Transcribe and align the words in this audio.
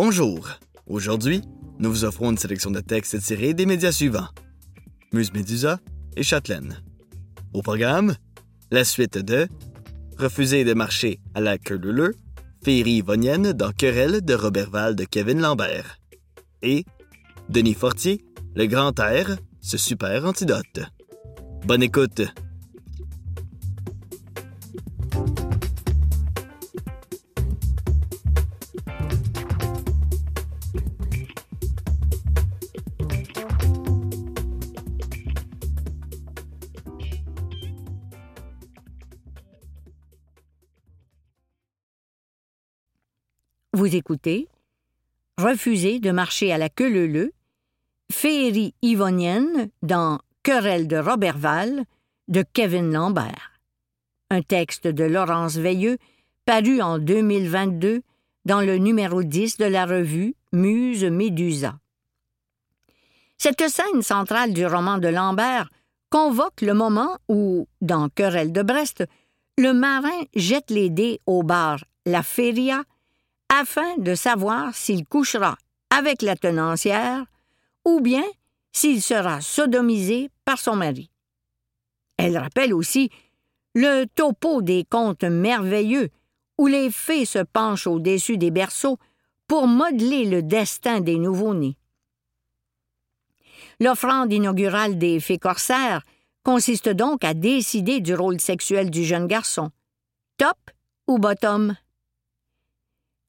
Bonjour. 0.00 0.48
Aujourd'hui, 0.86 1.42
nous 1.80 1.90
vous 1.90 2.04
offrons 2.04 2.30
une 2.30 2.38
sélection 2.38 2.70
de 2.70 2.78
textes 2.78 3.20
tirés 3.20 3.52
des 3.52 3.66
médias 3.66 3.90
suivants 3.90 4.28
Muse 5.12 5.32
Médusa 5.32 5.80
et 6.16 6.22
Châtelaine. 6.22 6.84
Au 7.52 7.62
programme, 7.62 8.14
la 8.70 8.84
suite 8.84 9.18
de 9.18 9.48
Refuser 10.16 10.62
de 10.62 10.72
marcher 10.72 11.18
à 11.34 11.40
la 11.40 11.58
queue 11.58 11.80
leu 11.82 12.14
Féerie 12.62 12.98
Yvonienne 12.98 13.52
dans 13.52 13.72
Querelle 13.72 14.24
de 14.24 14.34
Robertval 14.34 14.94
de 14.94 15.02
Kevin 15.02 15.40
Lambert. 15.40 15.98
Et 16.62 16.84
Denis 17.48 17.74
Fortier, 17.74 18.24
Le 18.54 18.66
Grand 18.66 18.96
Air, 19.00 19.36
ce 19.60 19.78
super 19.78 20.24
antidote. 20.24 20.78
Bonne 21.66 21.82
écoute! 21.82 22.22
Vous 43.88 43.96
écoutez 43.96 44.48
Refuser 45.38 45.98
de 45.98 46.10
marcher 46.10 46.52
à 46.52 46.58
la 46.58 46.68
queue 46.68 47.06
leu 47.06 47.32
Féerie 48.12 48.74
yvonienne 48.82 49.70
dans 49.80 50.18
Querelle 50.42 50.88
de 50.88 50.98
Robertval 50.98 51.84
de 52.28 52.44
Kevin 52.52 52.92
Lambert. 52.92 53.52
Un 54.28 54.42
texte 54.42 54.88
de 54.88 55.04
Laurence 55.04 55.56
Veilleux 55.56 55.96
paru 56.44 56.82
en 56.82 56.98
2022 56.98 58.02
dans 58.44 58.60
le 58.60 58.76
numéro 58.76 59.22
10 59.22 59.56
de 59.56 59.64
la 59.64 59.86
revue 59.86 60.34
Muse 60.52 61.04
Médusa. 61.04 61.78
Cette 63.38 63.70
scène 63.70 64.02
centrale 64.02 64.52
du 64.52 64.66
roman 64.66 64.98
de 64.98 65.08
Lambert 65.08 65.70
convoque 66.10 66.60
le 66.60 66.74
moment 66.74 67.16
où, 67.30 67.66
dans 67.80 68.10
Querelle 68.10 68.52
de 68.52 68.60
Brest, 68.60 69.06
le 69.56 69.72
marin 69.72 70.24
jette 70.34 70.70
les 70.70 70.90
dés 70.90 71.22
au 71.24 71.42
bar 71.42 71.82
La 72.04 72.22
Feria 72.22 72.84
afin 73.48 73.96
de 73.98 74.14
savoir 74.14 74.74
s'il 74.74 75.06
couchera 75.06 75.56
avec 75.90 76.22
la 76.22 76.36
tenancière 76.36 77.24
ou 77.84 78.00
bien 78.00 78.24
s'il 78.72 79.02
sera 79.02 79.40
sodomisé 79.40 80.30
par 80.44 80.58
son 80.58 80.76
mari. 80.76 81.10
Elle 82.16 82.36
rappelle 82.36 82.74
aussi 82.74 83.10
le 83.74 84.04
topo 84.06 84.62
des 84.62 84.84
contes 84.88 85.24
merveilleux 85.24 86.10
où 86.58 86.66
les 86.66 86.90
fées 86.90 87.24
se 87.24 87.38
penchent 87.38 87.86
au-dessus 87.86 88.36
des 88.36 88.50
berceaux 88.50 88.98
pour 89.46 89.66
modeler 89.66 90.24
le 90.24 90.42
destin 90.42 91.00
des 91.00 91.16
nouveau-nés. 91.16 91.76
L'offrande 93.80 94.32
inaugurale 94.32 94.98
des 94.98 95.20
fées 95.20 95.38
corsaires 95.38 96.02
consiste 96.42 96.88
donc 96.88 97.24
à 97.24 97.34
décider 97.34 98.00
du 98.00 98.14
rôle 98.14 98.40
sexuel 98.40 98.90
du 98.90 99.04
jeune 99.04 99.26
garçon. 99.26 99.70
Top 100.36 100.58
ou 101.06 101.18
bottom? 101.18 101.76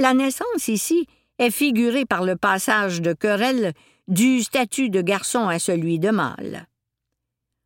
La 0.02 0.14
naissance 0.14 0.70
ici 0.70 1.08
est 1.40 1.52
figurée 1.52 2.06
par 2.06 2.24
le 2.24 2.38
passage 2.38 3.02
de 3.02 3.12
querelle 3.12 3.74
du 4.08 4.42
statut 4.42 4.90
de 4.90 5.02
garçon 5.02 5.50
à 5.50 5.60
celui 5.60 6.00
de 6.00 6.10
mâle. 6.10 6.68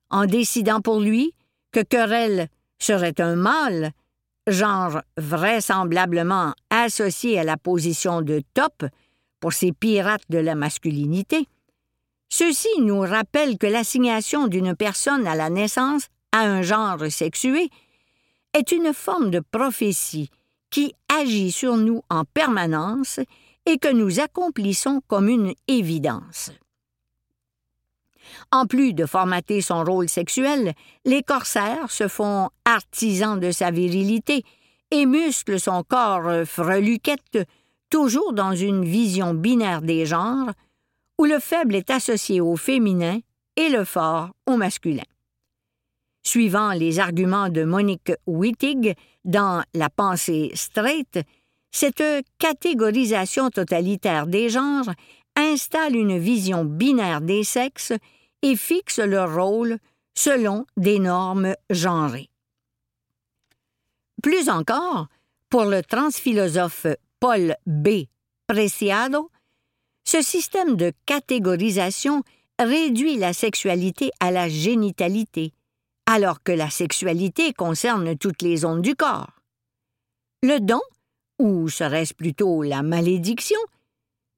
En 0.10 0.26
décidant 0.26 0.82
pour 0.82 1.00
lui 1.00 1.36
que 1.72 1.82
querelle 1.82 2.48
serait 2.80 3.22
un 3.22 3.36
mâle, 3.36 3.92
genre 4.48 5.02
vraisemblablement 5.16 6.54
associé 6.72 7.40
à 7.40 7.44
la 7.44 7.56
position 7.56 8.24
de 8.24 8.42
top 8.56 8.84
pour 9.40 9.54
ces 9.54 9.72
pirates 9.72 10.26
de 10.30 10.40
la 10.40 10.56
masculinité, 10.56 11.48
ceci 12.30 12.68
nous 12.80 13.02
rappelle 13.02 13.60
que 13.60 13.68
l'assignation 13.68 14.48
d'une 14.48 14.76
personne 14.76 15.28
à 15.28 15.36
la 15.36 15.52
naissance 15.52 16.08
à 16.32 16.40
un 16.40 16.64
genre 16.64 17.12
sexué 17.12 17.70
est 18.54 18.72
une 18.72 18.92
forme 18.92 19.30
de 19.30 19.40
prophétie 19.40 20.32
qui 20.74 20.96
agit 21.08 21.52
sur 21.52 21.78
nous 21.78 22.02
en 22.10 22.26
permanence 22.26 23.20
et 23.68 23.78
que 23.78 23.94
nous 23.94 24.20
accomplissons 24.20 25.02
comme 25.08 25.30
une 25.30 25.54
évidence. 25.68 26.50
En 28.52 28.66
plus 28.66 28.94
de 28.94 29.06
formater 29.06 29.62
son 29.62 29.84
rôle 29.84 30.10
sexuel, 30.10 30.74
les 31.06 31.22
corsaires 31.22 31.92
se 31.92 32.08
font 32.08 32.50
artisans 32.66 33.40
de 33.40 33.52
sa 33.52 33.70
virilité 33.70 34.44
et 34.90 35.06
musclent 35.06 35.60
son 35.60 35.84
corps 35.84 36.44
freluquette, 36.48 37.38
toujours 37.92 38.34
dans 38.34 38.56
une 38.56 38.84
vision 38.84 39.36
binaire 39.36 39.84
des 39.84 40.08
genres, 40.08 40.54
où 41.20 41.26
le 41.26 41.38
faible 41.38 41.76
est 41.76 41.92
associé 41.92 42.42
au 42.42 42.56
féminin 42.56 43.20
et 43.58 43.70
le 43.70 43.86
fort 43.86 44.32
au 44.48 44.58
masculin. 44.58 45.04
Suivant 46.24 46.72
les 46.72 46.98
arguments 46.98 47.50
de 47.50 47.64
Monique 47.64 48.14
Wittig 48.26 48.96
dans 49.26 49.64
La 49.74 49.90
pensée 49.90 50.52
straight, 50.56 51.20
cette 51.72 52.04
catégorisation 52.38 53.50
totalitaire 53.50 54.28
des 54.28 54.50
genres 54.50 54.92
installe 55.36 55.96
une 55.96 56.18
vision 56.20 56.66
binaire 56.66 57.22
des 57.22 57.44
sexes 57.44 57.94
et 58.42 58.56
fixe 58.56 59.00
leur 59.00 59.34
rôle 59.36 59.80
selon 60.16 60.66
des 60.78 61.00
normes 61.00 61.56
genrées. 61.70 62.30
Plus 64.22 64.50
encore, 64.50 65.08
pour 65.50 65.66
le 65.66 65.82
transphilosophe 65.82 66.88
Paul 67.20 67.56
B. 67.66 68.06
Preciado, 68.48 69.32
ce 70.06 70.22
système 70.22 70.76
de 70.76 70.92
catégorisation 71.06 72.24
réduit 72.60 73.18
la 73.18 73.34
sexualité 73.34 74.12
à 74.20 74.32
la 74.32 74.48
génitalité, 74.48 75.54
alors 76.06 76.44
que 76.44 76.52
la 76.52 76.70
sexualité 76.70 77.54
concerne 77.54 78.18
toutes 78.18 78.42
les 78.42 78.58
zones 78.58 78.82
du 78.82 78.96
corps. 78.96 79.32
Le 80.42 80.60
don, 80.60 80.82
ou 81.40 81.70
serait-ce 81.70 82.14
plutôt 82.14 82.64
la 82.64 82.84
malédiction, 82.84 83.60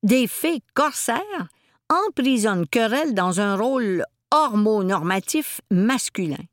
des 0.03 0.27
fées 0.27 0.61
corsaires 0.73 1.47
emprisonnent 1.89 2.67
querelle 2.67 3.13
dans 3.13 3.39
un 3.39 3.55
rôle 3.55 4.05
hormonormatif 4.31 5.61
masculin. 5.71 6.43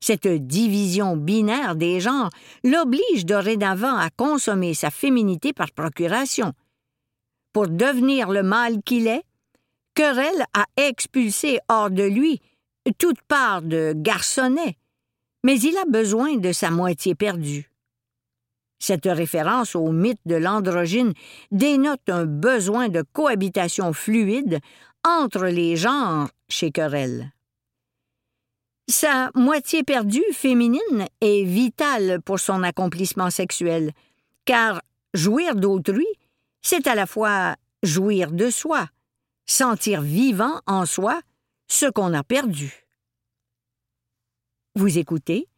Cette 0.00 0.28
division 0.28 1.16
binaire 1.16 1.76
des 1.76 2.00
genres 2.00 2.30
l'oblige 2.62 3.24
dorénavant 3.24 3.96
à 3.96 4.10
consommer 4.10 4.74
sa 4.74 4.90
féminité 4.90 5.52
par 5.52 5.70
procuration. 5.72 6.52
Pour 7.52 7.68
devenir 7.68 8.30
le 8.30 8.42
mâle 8.42 8.82
qu'il 8.82 9.06
est, 9.06 9.24
Querelle 9.94 10.44
a 10.52 10.66
expulsé 10.76 11.60
hors 11.68 11.90
de 11.90 12.02
lui 12.02 12.40
toute 12.92 13.20
part 13.22 13.62
de 13.62 13.92
garçonnet, 13.96 14.76
mais 15.42 15.58
il 15.60 15.76
a 15.76 15.84
besoin 15.84 16.36
de 16.36 16.52
sa 16.52 16.70
moitié 16.70 17.14
perdue. 17.14 17.70
Cette 18.78 19.06
référence 19.06 19.74
au 19.74 19.92
mythe 19.92 20.20
de 20.26 20.34
l'androgyne 20.34 21.14
dénote 21.50 22.08
un 22.08 22.26
besoin 22.26 22.88
de 22.88 23.02
cohabitation 23.12 23.92
fluide 23.92 24.60
entre 25.04 25.46
les 25.46 25.76
genres 25.76 26.28
chez 26.48 26.70
Querelle. 26.70 27.32
Sa 28.88 29.30
moitié 29.34 29.82
perdue 29.82 30.24
féminine 30.32 31.06
est 31.22 31.44
vitale 31.44 32.20
pour 32.20 32.38
son 32.38 32.62
accomplissement 32.62 33.30
sexuel, 33.30 33.92
car 34.44 34.82
jouir 35.14 35.54
d'autrui, 35.54 36.06
c'est 36.60 36.86
à 36.86 36.94
la 36.94 37.06
fois 37.06 37.56
jouir 37.82 38.30
de 38.32 38.50
soi, 38.50 38.88
sentir 39.46 40.02
vivant 40.02 40.60
en 40.66 40.84
soi 40.84 41.20
ce 41.68 41.86
qu'on 41.86 42.14
a 42.14 42.22
perdu. 42.22 42.86
Vous 44.74 44.98
écoutez? 44.98 45.48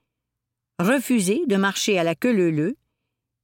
Refuser 0.79 1.43
de 1.47 1.57
marcher 1.57 1.99
à 1.99 2.05
la 2.05 2.15
queue 2.15 2.51
leu 2.51 2.77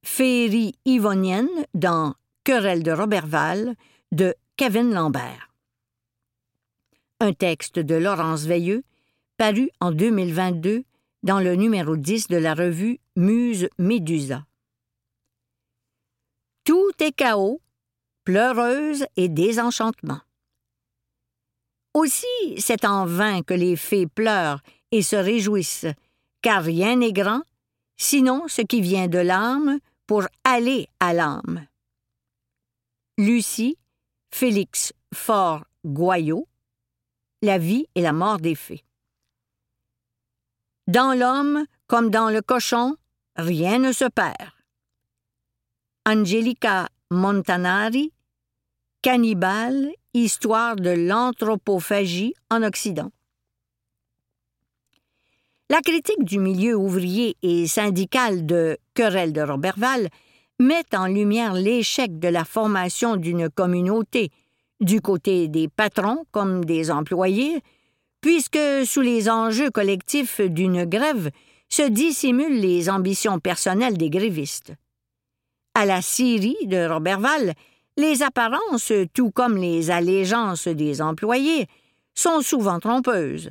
Féerie 0.04 0.74
yvonienne 0.84 1.48
dans 1.74 2.14
Querelle 2.44 2.82
de 2.82 2.90
Robertval 2.90 3.74
de 4.10 4.34
Kevin 4.56 4.92
Lambert. 4.92 5.48
Un 7.20 7.32
texte 7.32 7.78
de 7.78 7.94
Laurence 7.94 8.42
Veilleux 8.42 8.82
paru 9.38 9.70
en 9.80 9.92
2022 9.92 10.84
dans 11.22 11.40
le 11.40 11.54
numéro 11.54 11.96
10 11.96 12.28
de 12.28 12.36
la 12.36 12.54
revue 12.54 12.98
Muse 13.16 13.68
Médusa. 13.78 14.44
Tout 16.64 16.92
est 17.00 17.12
chaos, 17.12 17.60
pleureuse 18.24 19.06
et 19.16 19.28
désenchantement. 19.28 20.20
Aussi, 21.94 22.26
c'est 22.58 22.84
en 22.84 23.04
vain 23.04 23.42
que 23.42 23.54
les 23.54 23.76
fées 23.76 24.06
pleurent 24.06 24.62
et 24.90 25.02
se 25.02 25.16
réjouissent, 25.16 25.86
car 26.40 26.62
rien 26.62 26.96
n'est 26.96 27.12
grand, 27.12 27.42
sinon 27.96 28.44
ce 28.48 28.62
qui 28.62 28.80
vient 28.80 29.08
de 29.08 29.18
l'âme 29.18 29.78
pour 30.06 30.24
aller 30.44 30.88
à 31.00 31.12
l'âme. 31.12 31.66
Lucie, 33.18 33.76
Félix 34.30 34.92
Fort 35.14 35.64
Goyot, 35.84 36.48
La 37.42 37.58
vie 37.58 37.86
et 37.94 38.00
la 38.00 38.12
mort 38.12 38.38
des 38.38 38.54
fées. 38.54 38.84
Dans 40.86 41.12
l'homme, 41.12 41.66
comme 41.86 42.10
dans 42.10 42.30
le 42.30 42.40
cochon, 42.40 42.96
rien 43.36 43.78
ne 43.78 43.92
se 43.92 44.04
perd. 44.06 44.52
Angelica 46.06 46.88
Montanari, 47.10 48.12
Cannibale, 49.02 49.92
histoire 50.14 50.76
de 50.76 50.90
l'anthropophagie 50.90 52.34
en 52.50 52.62
Occident. 52.62 53.10
La 55.70 55.80
critique 55.80 56.24
du 56.24 56.38
milieu 56.38 56.76
ouvrier 56.76 57.36
et 57.42 57.66
syndical 57.66 58.44
de 58.44 58.76
Querelle 58.94 59.32
de 59.32 59.40
Roberval 59.40 60.08
met 60.58 60.84
en 60.94 61.06
lumière 61.06 61.54
l'échec 61.54 62.18
de 62.18 62.28
la 62.28 62.44
formation 62.44 63.16
d'une 63.16 63.48
communauté, 63.48 64.30
du 64.80 65.00
côté 65.00 65.48
des 65.48 65.68
patrons 65.68 66.24
comme 66.30 66.64
des 66.64 66.90
employés, 66.90 67.62
puisque 68.20 68.58
sous 68.84 69.00
les 69.00 69.30
enjeux 69.30 69.70
collectifs 69.70 70.40
d'une 70.42 70.84
grève 70.84 71.30
se 71.70 71.88
dissimulent 71.88 72.60
les 72.60 72.90
ambitions 72.90 73.40
personnelles 73.40 73.96
des 73.96 74.10
grévistes. 74.10 74.74
À 75.74 75.86
la 75.86 76.02
Syrie 76.02 76.66
de 76.66 76.86
Roberval, 76.86 77.54
les 77.96 78.22
apparences, 78.22 78.92
tout 79.12 79.30
comme 79.30 79.56
les 79.56 79.90
allégeances 79.90 80.68
des 80.68 81.02
employés, 81.02 81.66
sont 82.14 82.40
souvent 82.40 82.80
trompeuses. 82.80 83.50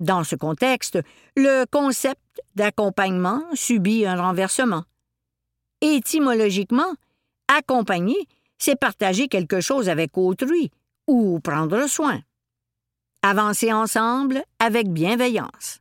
Dans 0.00 0.24
ce 0.24 0.34
contexte, 0.34 0.98
le 1.36 1.64
concept 1.70 2.40
d'accompagnement 2.54 3.42
subit 3.54 4.06
un 4.06 4.20
renversement. 4.20 4.84
Étymologiquement, 5.82 6.94
accompagner, 7.48 8.28
c'est 8.58 8.78
partager 8.78 9.28
quelque 9.28 9.60
chose 9.60 9.88
avec 9.88 10.16
autrui 10.16 10.70
ou 11.06 11.40
prendre 11.40 11.86
soin. 11.86 12.20
Avancer 13.22 13.72
ensemble 13.72 14.42
avec 14.58 14.88
bienveillance. 14.88 15.80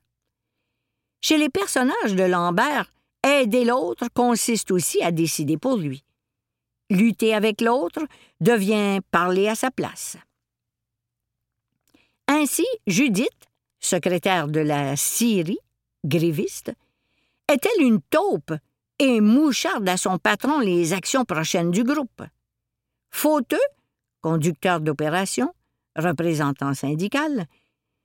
Chez 1.22 1.38
les 1.38 1.50
personnages 1.50 2.16
de 2.16 2.24
Lambert, 2.24 2.92
aider 3.26 3.66
l'autre 3.66 4.08
consiste 4.14 4.72
aussi 4.72 5.02
à 5.02 5.12
décider 5.12 5.58
pour 5.58 5.78
lui. 5.78 6.04
Lutter 6.90 7.34
avec 7.34 7.62
l'autre 7.62 8.02
devient 8.42 9.00
parler 9.12 9.48
à 9.48 9.56
sa 9.56 9.72
place. 9.72 10.18
Ainsi, 12.28 12.66
Judith 12.88 13.50
secrétaire 13.80 14.48
de 14.48 14.60
la 14.60 14.96
Syrie, 14.96 15.60
gréviste, 16.06 16.74
est-elle 17.48 17.84
une 17.84 18.02
taupe 18.02 18.54
et 19.00 19.22
moucharde 19.22 19.88
à 19.88 19.98
son 19.98 20.18
patron 20.18 20.60
les 20.60 20.94
actions 20.94 21.26
prochaines 21.26 21.72
du 21.72 21.84
groupe? 21.84 22.24
Fauteux, 23.10 23.58
conducteur 24.22 24.82
d'opération, 24.82 25.54
représentant 25.96 26.74
syndical, 26.74 27.46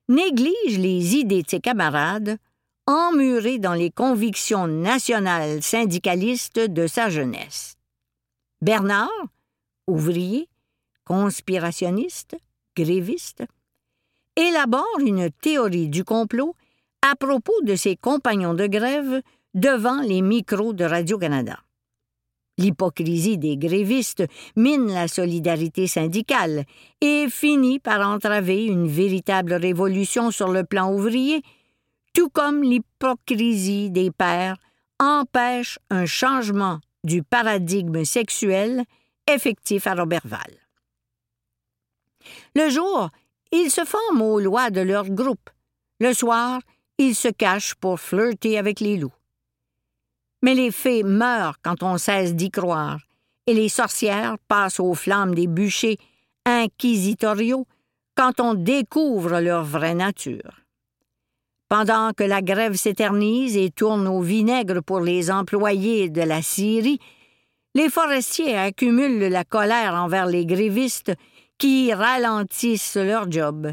néglige 0.08 0.78
les 0.78 1.16
idées 1.16 1.42
de 1.42 1.50
ses 1.50 1.60
camarades, 1.60 2.38
emmurés 2.86 3.58
dans 3.58 3.74
les 3.74 3.90
convictions 3.90 4.66
nationales 4.66 5.62
syndicalistes 5.62 6.60
de 6.60 6.86
sa 6.86 7.10
jeunesse. 7.10 7.76
Bernard, 8.64 9.10
ouvrier, 9.86 10.48
conspirationniste, 11.04 12.34
gréviste, 12.74 13.44
élabore 14.36 15.00
une 15.04 15.28
théorie 15.30 15.90
du 15.90 16.02
complot 16.02 16.56
à 17.02 17.14
propos 17.14 17.52
de 17.64 17.76
ses 17.76 17.94
compagnons 17.94 18.54
de 18.54 18.66
grève 18.66 19.20
devant 19.52 20.00
les 20.00 20.22
micros 20.22 20.72
de 20.72 20.86
Radio-Canada. 20.86 21.58
L'hypocrisie 22.56 23.36
des 23.36 23.58
grévistes 23.58 24.24
mine 24.56 24.86
la 24.86 25.08
solidarité 25.08 25.86
syndicale 25.86 26.64
et 27.02 27.26
finit 27.28 27.80
par 27.80 28.00
entraver 28.08 28.64
une 28.64 28.88
véritable 28.88 29.52
révolution 29.52 30.30
sur 30.30 30.48
le 30.48 30.64
plan 30.64 30.90
ouvrier, 30.90 31.42
tout 32.14 32.30
comme 32.30 32.62
l'hypocrisie 32.62 33.90
des 33.90 34.10
pères 34.10 34.56
empêche 34.98 35.78
un 35.90 36.06
changement 36.06 36.80
du 37.04 37.22
paradigme 37.22 38.04
sexuel 38.04 38.84
effectif 39.26 39.86
à 39.86 39.94
Roberval. 39.94 40.58
Le 42.54 42.68
jour 42.70 43.10
ils 43.54 43.70
se 43.70 43.84
forment 43.84 44.22
aux 44.22 44.40
lois 44.40 44.70
de 44.70 44.80
leur 44.80 45.08
groupe. 45.08 45.48
Le 46.00 46.12
soir, 46.12 46.60
ils 46.98 47.14
se 47.14 47.28
cachent 47.28 47.76
pour 47.76 48.00
flirter 48.00 48.58
avec 48.58 48.80
les 48.80 48.96
loups. 48.96 49.14
Mais 50.42 50.54
les 50.54 50.72
fées 50.72 51.04
meurent 51.04 51.60
quand 51.62 51.84
on 51.84 51.96
cesse 51.96 52.34
d'y 52.34 52.50
croire, 52.50 53.00
et 53.46 53.54
les 53.54 53.68
sorcières 53.68 54.38
passent 54.48 54.80
aux 54.80 54.94
flammes 54.94 55.36
des 55.36 55.46
bûchers 55.46 55.98
inquisitoriaux 56.44 57.66
quand 58.16 58.40
on 58.40 58.54
découvre 58.54 59.38
leur 59.40 59.62
vraie 59.62 59.94
nature. 59.94 60.63
Pendant 61.76 62.12
que 62.12 62.22
la 62.22 62.40
grève 62.40 62.76
s'éternise 62.76 63.56
et 63.56 63.68
tourne 63.68 64.06
au 64.06 64.20
vinaigre 64.20 64.80
pour 64.80 65.00
les 65.00 65.28
employés 65.28 66.08
de 66.08 66.20
la 66.20 66.40
Syrie, 66.40 67.00
les 67.74 67.88
forestiers 67.88 68.56
accumulent 68.56 69.28
la 69.28 69.42
colère 69.42 69.94
envers 69.94 70.26
les 70.26 70.46
grévistes 70.46 71.12
qui 71.58 71.92
ralentissent 71.92 72.94
leur 72.94 73.28
job. 73.28 73.72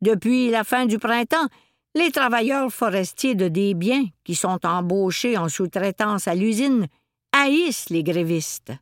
Depuis 0.00 0.50
la 0.50 0.64
fin 0.64 0.86
du 0.86 0.98
printemps, 0.98 1.46
les 1.94 2.10
travailleurs 2.10 2.72
forestiers 2.72 3.36
de 3.36 3.46
Desbiens, 3.46 4.06
qui 4.24 4.34
sont 4.34 4.58
embauchés 4.66 5.38
en 5.38 5.48
sous-traitance 5.48 6.26
à 6.26 6.34
l'usine, 6.34 6.88
haïssent 7.30 7.90
les 7.90 8.02
grévistes. 8.02 8.72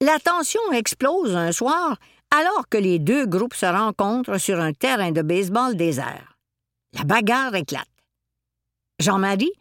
La 0.00 0.18
tension 0.18 0.72
explose 0.72 1.36
un 1.36 1.52
soir 1.52 1.96
alors 2.36 2.68
que 2.68 2.76
les 2.76 2.98
deux 2.98 3.24
groupes 3.24 3.54
se 3.54 3.66
rencontrent 3.66 4.38
sur 4.38 4.58
un 4.58 4.72
terrain 4.72 5.12
de 5.12 5.22
baseball 5.22 5.76
désert. 5.76 6.37
La 6.94 7.04
bagarre 7.04 7.54
éclate. 7.54 7.88
Jean-Marie, 8.98 9.52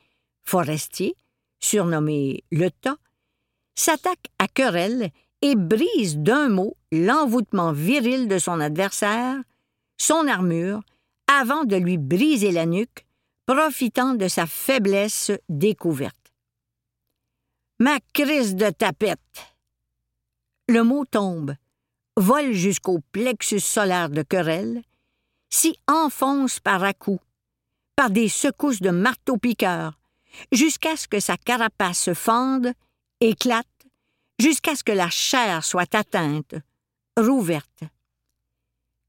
forestier, 0.43 1.15
surnommé 1.59 2.43
Le 2.51 2.69
Tas, 2.71 2.97
s'attaque 3.75 4.29
à 4.39 4.47
Querelle 4.47 5.11
et 5.41 5.55
brise 5.55 6.17
d'un 6.17 6.49
mot 6.49 6.75
l'envoûtement 6.91 7.71
viril 7.71 8.27
de 8.27 8.39
son 8.39 8.59
adversaire, 8.59 9.37
son 9.97 10.27
armure, 10.27 10.81
avant 11.27 11.65
de 11.65 11.75
lui 11.75 11.97
briser 11.97 12.51
la 12.51 12.65
nuque, 12.65 13.05
profitant 13.45 14.13
de 14.13 14.27
sa 14.27 14.45
faiblesse 14.45 15.31
découverte. 15.49 16.15
Ma 17.79 17.99
crise 18.13 18.55
de 18.55 18.69
tapette. 18.69 19.19
Le 20.67 20.83
mot 20.83 21.05
tombe, 21.05 21.55
vole 22.15 22.53
jusqu'au 22.53 22.99
plexus 23.11 23.59
solaire 23.59 24.09
de 24.09 24.23
querelle, 24.23 24.81
s'y 25.49 25.77
enfonce 25.87 26.59
par 26.59 26.83
à-coups, 26.83 27.23
par 27.95 28.09
des 28.09 28.29
secousses 28.29 28.81
de 28.81 28.89
marteau-piqueur, 28.89 29.97
jusqu'à 30.51 30.95
ce 30.95 31.07
que 31.07 31.19
sa 31.19 31.37
carapace 31.37 31.99
se 31.99 32.13
fende, 32.13 32.73
éclate, 33.19 33.65
jusqu'à 34.39 34.75
ce 34.75 34.83
que 34.83 34.91
la 34.91 35.09
chair 35.09 35.63
soit 35.63 35.93
atteinte, 35.95 36.55
rouverte. 37.17 37.83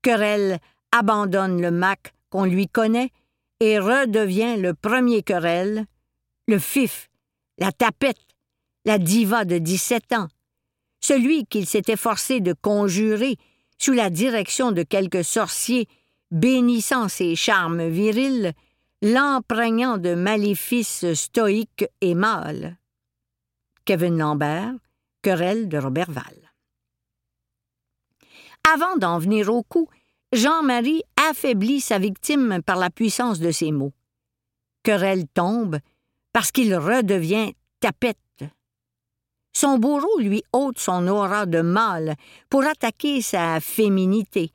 Querelle 0.03 0.59
abandonne 0.93 1.61
le 1.61 1.71
Mac 1.71 2.15
qu'on 2.31 2.45
lui 2.45 2.69
connaît 2.69 3.11
et 3.61 3.79
redevient 3.79 4.57
le 4.57 4.75
premier 4.75 5.23
querelle, 5.23 5.87
le 6.47 6.59
fif, 6.59 7.11
la 7.59 7.73
tapette, 7.73 8.17
la 8.85 8.99
diva 8.99 9.45
de 9.45 9.59
17 9.59 10.13
ans, 10.15 10.29
celui 11.01 11.45
qu'il 11.47 11.67
s'était 11.67 11.97
forcé 11.97 12.41
de 12.41 12.53
conjurer 12.53 13.37
sous 13.79 13.93
la 13.93 14.11
direction 14.11 14.73
de 14.73 14.83
quelques 14.83 15.25
sorciers 15.25 15.89
bénissant 16.31 17.09
ses 17.09 17.35
charmes 17.37 17.89
virils, 17.89 18.53
l'empreignant 19.03 19.99
de 19.99 20.15
maléfices 20.15 21.13
stoïques 21.15 21.87
et 22.01 22.15
mâles. 22.15 22.77
Kevin 23.85 24.19
Lambert, 24.19 24.75
querelle 25.23 25.69
de 25.69 25.79
Roberval. 25.79 26.53
Avant 28.73 28.97
d'en 28.97 29.19
venir 29.19 29.53
au 29.53 29.63
coup, 29.63 29.89
Jean-Marie 30.33 31.03
affaiblit 31.31 31.81
sa 31.81 31.99
victime 31.99 32.61
par 32.65 32.77
la 32.77 32.91
puissance 32.91 33.41
de 33.41 33.51
ses 33.51 33.73
mots. 33.73 33.95
Querelle 34.83 35.27
tombe 35.29 35.79
parce 36.33 36.53
qu'il 36.53 36.75
redevient 36.75 37.55
tapette. 37.81 38.19
Son 39.55 39.79
bourreau 39.79 40.19
lui 40.19 40.43
ôte 40.53 40.79
son 40.79 41.09
aura 41.09 41.47
de 41.47 41.63
mâle 41.63 42.15
pour 42.51 42.65
attaquer 42.65 43.23
sa 43.23 43.61
féminité 43.61 44.53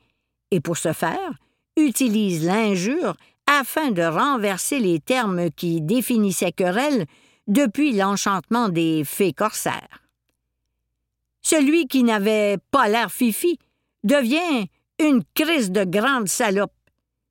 et 0.50 0.60
pour 0.60 0.76
ce 0.76 0.92
faire 0.92 1.34
utilise 1.76 2.44
l'injure 2.44 3.16
afin 3.46 3.90
de 3.90 4.02
renverser 4.02 4.78
les 4.78 5.00
termes 5.00 5.50
qui 5.50 5.80
définissaient 5.80 6.52
querelle 6.52 7.06
depuis 7.46 7.92
l'enchantement 7.92 8.68
des 8.68 9.04
fées 9.04 9.32
corsaires. 9.32 10.02
Celui 11.42 11.86
qui 11.86 12.04
n'avait 12.04 12.56
pas 12.70 12.88
l'air 12.88 13.12
fifi 13.12 13.58
devient 14.02 14.66
une 14.98 15.22
crise 15.34 15.70
de 15.70 15.84
grande 15.84 16.28
salope 16.28 16.72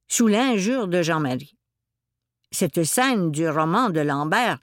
sous 0.07 0.27
l'injure 0.27 0.87
de 0.87 1.01
Jean-Marie. 1.01 1.55
Cette 2.51 2.83
scène 2.83 3.31
du 3.31 3.49
roman 3.49 3.89
de 3.89 4.01
Lambert 4.01 4.59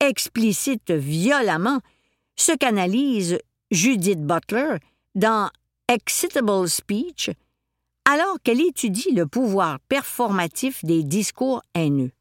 explicite 0.00 0.90
violemment 0.90 1.80
ce 2.36 2.52
qu'analyse 2.52 3.38
Judith 3.70 4.22
Butler 4.22 4.76
dans 5.14 5.50
Excitable 5.88 6.68
Speech 6.68 7.30
alors 8.04 8.38
qu'elle 8.42 8.60
étudie 8.60 9.12
le 9.12 9.26
pouvoir 9.26 9.80
performatif 9.88 10.84
des 10.84 11.02
discours 11.02 11.62
haineux. 11.74 12.12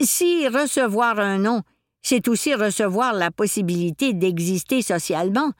Si 0.00 0.48
recevoir 0.48 1.18
un 1.18 1.38
nom 1.38 1.62
c'est 2.02 2.28
aussi 2.28 2.54
recevoir 2.54 3.12
la 3.12 3.30
possibilité 3.30 4.12
d'exister 4.12 4.82
socialement. 4.82 5.52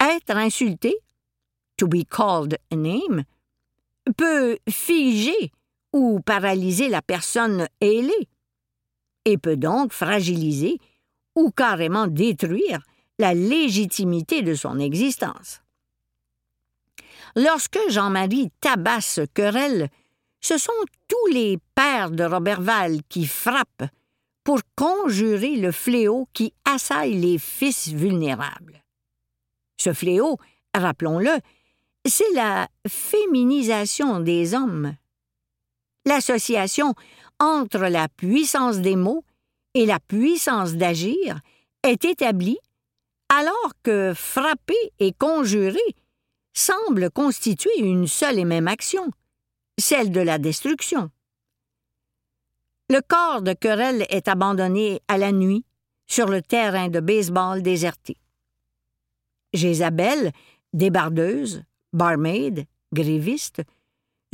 Être 0.00 0.36
insulté, 0.36 0.94
to 1.76 1.86
be 1.86 2.04
called 2.08 2.56
a 2.70 2.76
name, 2.76 3.24
peut 4.16 4.58
figer 4.68 5.52
ou 5.92 6.20
paralyser 6.20 6.88
la 6.88 7.02
personne 7.02 7.68
ailée, 7.80 8.28
et 9.26 9.36
peut 9.36 9.56
donc 9.56 9.92
fragiliser 9.92 10.78
ou 11.36 11.50
carrément 11.50 12.06
détruire 12.06 12.80
la 13.18 13.34
légitimité 13.34 14.40
de 14.40 14.54
son 14.54 14.78
existence. 14.78 15.60
Lorsque 17.36 17.78
Jean-Marie 17.88 18.50
tabasse 18.60 19.20
querelle, 19.34 19.88
ce 20.40 20.58
sont 20.58 20.72
tous 21.08 21.26
les 21.32 21.58
pères 21.74 22.10
de 22.10 22.24
Roberval 22.24 23.00
qui 23.08 23.26
frappent 23.26 23.84
pour 24.44 24.60
conjurer 24.74 25.56
le 25.56 25.70
fléau 25.70 26.28
qui 26.32 26.52
assaille 26.64 27.14
les 27.14 27.38
fils 27.38 27.88
vulnérables. 27.88 28.82
Ce 29.76 29.92
fléau, 29.92 30.38
rappelons-le, 30.74 31.38
c'est 32.06 32.32
la 32.34 32.68
féminisation 32.88 34.20
des 34.20 34.54
hommes. 34.54 34.96
L'association 36.06 36.94
entre 37.38 37.80
la 37.80 38.08
puissance 38.08 38.78
des 38.78 38.96
mots 38.96 39.24
et 39.74 39.86
la 39.86 40.00
puissance 40.00 40.74
d'agir 40.74 41.40
est 41.82 42.04
établie 42.04 42.58
alors 43.28 43.72
que 43.82 44.12
frapper 44.14 44.92
et 44.98 45.12
conjurer 45.12 45.78
semblent 46.60 47.10
constituer 47.10 47.78
une 47.78 48.06
seule 48.06 48.38
et 48.38 48.44
même 48.44 48.68
action, 48.68 49.10
celle 49.78 50.10
de 50.10 50.20
la 50.20 50.38
destruction. 50.38 51.10
Le 52.90 53.00
corps 53.00 53.42
de 53.42 53.54
querelle 53.54 54.04
est 54.10 54.28
abandonné 54.28 55.00
à 55.08 55.16
la 55.16 55.32
nuit 55.32 55.64
sur 56.06 56.26
le 56.26 56.42
terrain 56.42 56.88
de 56.88 57.00
baseball 57.00 57.62
déserté. 57.62 58.16
Jézabel, 59.54 60.32
débardeuse, 60.72 61.62
barmaid, 61.92 62.66
gréviste, 62.92 63.62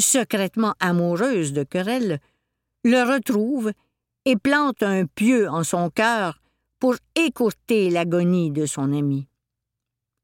secrètement 0.00 0.74
amoureuse 0.80 1.52
de 1.52 1.62
querelle, 1.62 2.18
le 2.84 3.02
retrouve 3.02 3.72
et 4.24 4.36
plante 4.36 4.82
un 4.82 5.06
pieu 5.06 5.48
en 5.48 5.62
son 5.62 5.90
cœur 5.90 6.40
pour 6.80 6.96
écourter 7.14 7.90
l'agonie 7.90 8.50
de 8.50 8.66
son 8.66 8.92
ami. 8.92 9.28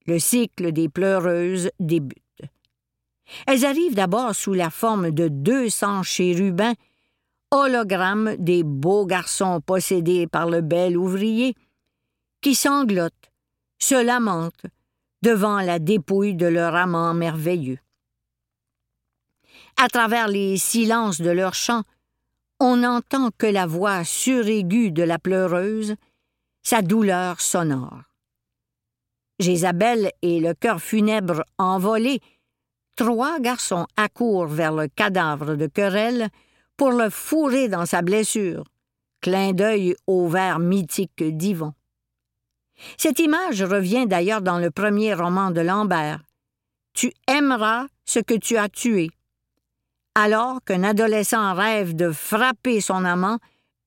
Le 0.07 0.19
cycle 0.19 0.73
des 0.73 0.89
pleureuses 0.89 1.71
débute. 1.79 2.19
Elles 3.47 3.65
arrivent 3.65 3.95
d'abord 3.95 4.35
sous 4.35 4.53
la 4.53 4.71
forme 4.71 5.11
de 5.11 5.29
deux 5.29 5.69
cents 5.69 6.03
chérubins, 6.03 6.75
hologrammes 7.51 8.37
des 8.37 8.63
beaux 8.63 9.07
garçons 9.07 9.61
possédés 9.61 10.27
par 10.27 10.49
le 10.49 10.61
bel 10.61 10.97
ouvrier, 10.97 11.55
qui 12.41 12.55
sanglotent, 12.55 13.31
se 13.79 13.95
lamentent 13.95 14.67
devant 15.23 15.61
la 15.61 15.79
dépouille 15.79 16.35
de 16.35 16.47
leur 16.47 16.75
amant 16.75 17.15
merveilleux. 17.15 17.79
À 19.77 19.89
travers 19.89 20.29
les 20.29 20.57
silences 20.57 21.21
de 21.21 21.31
leurs 21.31 21.55
chants, 21.55 21.85
on 22.61 22.77
n'entend 22.77 23.31
que 23.37 23.47
la 23.47 23.67
voix 23.67 24.05
suraiguë 24.05 24.91
de 24.91 25.03
la 25.03 25.19
pleureuse, 25.19 25.97
sa 26.63 26.83
douleur 26.83 27.41
sonore. 27.41 28.03
Jézabel 29.43 30.11
et 30.23 30.41
le 30.41 30.55
cœur 30.55 30.81
funèbre 30.81 31.45
envolé, 31.59 32.21
trois 32.97 33.39
garçons 33.41 33.87
accourent 33.97 34.47
vers 34.47 34.73
le 34.73 34.89
cadavre 34.89 35.57
de 35.57 35.67
querelle 35.67 36.29
pour 36.77 36.93
le 36.93 37.11
fourrer 37.11 37.69
dans 37.69 37.85
sa 37.85 38.01
blessure, 38.01 38.65
clin 39.21 39.53
d'œil 39.53 39.95
au 40.07 40.29
vers 40.29 40.59
mythique 40.59 41.23
d'Yvon. 41.23 41.75
Cette 42.97 43.19
image 43.19 43.63
revient 43.63 44.07
d'ailleurs 44.07 44.43
dans 44.43 44.59
le 44.59 44.71
premier 44.71 45.15
roman 45.15 45.51
de 45.51 45.61
Lambert. 45.61 46.23
Tu 46.95 47.13
aimeras 47.29 47.87
ce 48.05 48.19
que 48.19 48.35
tu 48.35 48.57
as 48.57 48.69
tué. 48.69 49.11
Alors 50.15 50.63
qu'un 50.65 50.83
adolescent 50.83 51.55
rêve 51.55 51.95
de 51.95 52.11
frapper 52.11 52.81
son 52.81 53.05
amant 53.05 53.39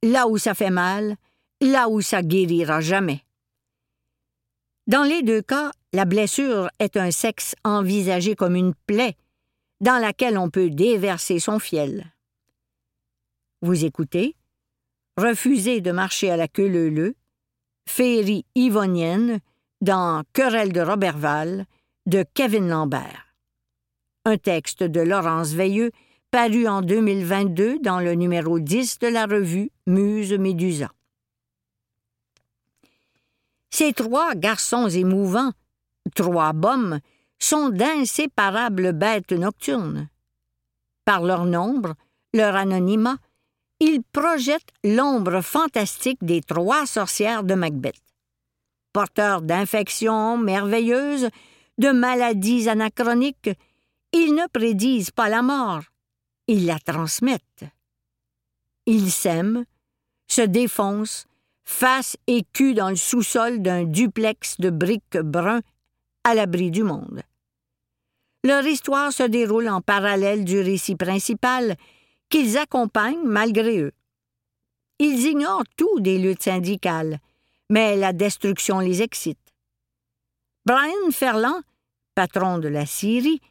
là 0.04 0.28
où 0.28 0.38
ça 0.38 0.54
fait 0.54 0.70
mal, 0.70 1.16
là 1.62 1.90
où 1.90 2.02
ça 2.02 2.22
guérira 2.22 2.82
jamais. 2.82 3.25
Dans 4.88 5.04
les 5.04 5.24
deux 5.24 5.42
cas, 5.42 5.72
la 5.94 6.06
blessure 6.06 6.70
est 6.80 6.96
un 6.96 7.10
sexe 7.10 7.56
envisagé 7.64 8.36
comme 8.36 8.56
une 8.56 8.76
plaie 8.86 9.16
dans 9.82 9.98
laquelle 9.98 10.38
on 10.38 10.50
peut 10.50 10.70
déverser 10.70 11.40
son 11.40 11.58
fiel. 11.58 12.14
Vous 13.62 13.84
écoutez? 13.84 14.36
Refusez 15.18 15.82
de 15.82 15.92
marcher 15.92 16.30
à 16.30 16.38
la 16.38 16.48
queue 16.48 16.68
leu 16.68 17.16
féerie 17.88 18.46
yvonienne 18.56 19.40
dans 19.82 20.24
Querelle 20.34 20.74
de 20.74 20.82
Roberval 20.82 21.66
de 22.06 22.24
Kevin 22.34 22.68
Lambert. 22.68 23.34
Un 24.26 24.38
texte 24.38 24.84
de 24.84 25.02
Laurence 25.02 25.54
Veilleux 25.54 25.92
paru 26.32 26.68
en 26.68 26.82
2022 26.82 27.80
dans 27.80 28.00
le 28.00 28.14
numéro 28.14 28.60
10 28.60 29.00
de 29.00 29.08
la 29.08 29.26
revue 29.26 29.72
Muse 29.88 30.34
Médusa. 30.34 30.92
Ces 33.78 33.92
trois 33.92 34.36
garçons 34.36 34.88
émouvants, 34.88 35.52
trois 36.16 36.54
bômes, 36.54 37.02
sont 37.40 37.68
d'inséparables 37.68 38.94
bêtes 38.94 39.34
nocturnes. 39.34 40.08
Par 41.04 41.22
leur 41.22 41.44
nombre, 41.44 41.96
leur 42.34 42.56
anonymat, 42.56 43.18
ils 43.82 44.02
projettent 44.14 44.72
l'ombre 44.86 45.42
fantastique 45.42 46.24
des 46.24 46.40
trois 46.40 46.86
sorcières 46.86 47.44
de 47.44 47.54
Macbeth. 47.54 48.02
Porteurs 48.94 49.42
d'infections 49.42 50.38
merveilleuses, 50.38 51.28
de 51.78 51.92
maladies 51.92 52.70
anachroniques, 52.70 53.50
ils 54.14 54.36
ne 54.36 54.48
prédisent 54.48 55.12
pas 55.12 55.28
la 55.28 55.42
mort, 55.42 55.82
ils 56.48 56.66
la 56.66 56.80
transmettent. 56.80 57.66
Ils 58.86 59.12
s'aiment, 59.12 59.66
se 60.28 60.44
défoncent, 60.44 61.28
face 61.66 62.16
et 62.28 62.44
cul 62.54 62.74
dans 62.74 62.90
le 62.90 62.96
sous-sol 62.96 63.62
d'un 63.62 63.84
duplex 63.84 64.60
de 64.60 64.70
briques 64.70 65.18
bruns 65.18 65.62
à 66.24 66.36
l'abri 66.36 66.72
du 66.72 66.84
monde. 66.84 67.22
Leur 68.44 68.66
histoire 68.66 69.12
se 69.12 69.24
déroule 69.24 69.68
en 69.70 69.82
parallèle 69.82 70.46
du 70.46 70.60
récit 70.60 70.96
principal 70.96 71.76
qu'ils 72.30 72.58
accompagnent 72.58 73.26
malgré 73.26 73.80
eux. 73.80 73.92
Ils 75.00 75.26
ignorent 75.26 75.66
tout 75.76 76.00
des 76.00 76.18
luttes 76.18 76.44
syndicales, 76.44 77.20
mais 77.70 77.98
la 77.98 78.14
destruction 78.14 78.80
les 78.80 79.02
excite. 79.02 79.40
Brian 80.66 81.12
Ferland, 81.12 81.62
patron 82.14 82.60
de 82.60 82.68
la 82.68 82.86
Syrie, 82.86 83.42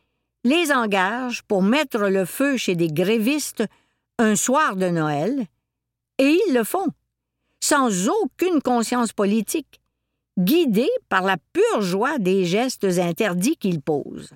les 0.45 0.73
engage 0.73 1.43
pour 1.43 1.63
mettre 1.63 2.09
le 2.09 2.25
feu 2.25 2.57
chez 2.57 2.77
des 2.77 2.89
grévistes 2.89 3.65
un 4.19 4.37
soir 4.37 4.77
de 4.77 4.89
Noël, 4.89 5.47
et 6.19 6.39
ils 6.47 6.55
le 6.55 6.65
font 6.65 6.87
sans 7.65 8.11
aucune 8.11 8.61
conscience 8.61 9.15
politique, 9.15 9.81
guidés 10.39 10.91
par 11.09 11.23
la 11.23 11.39
pure 11.55 11.81
joie 11.81 12.19
des 12.19 12.45
gestes 12.45 12.85
interdits 12.85 13.57
qu'ils 13.57 13.81
posent. 13.81 14.35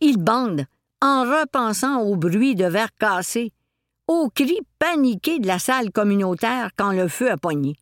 Ils 0.00 0.16
bandent 0.16 0.64
en 1.02 1.24
repensant 1.24 2.00
au 2.00 2.16
bruit 2.16 2.54
de 2.54 2.64
verres 2.64 2.94
cassés, 2.94 3.52
aux 4.06 4.30
cris 4.30 4.62
paniqués 4.78 5.38
de 5.38 5.46
la 5.46 5.58
salle 5.58 5.92
communautaire 5.92 6.70
quand 6.78 6.92
le 6.92 7.08
feu 7.08 7.30
a 7.30 7.36
pogné. 7.36 7.76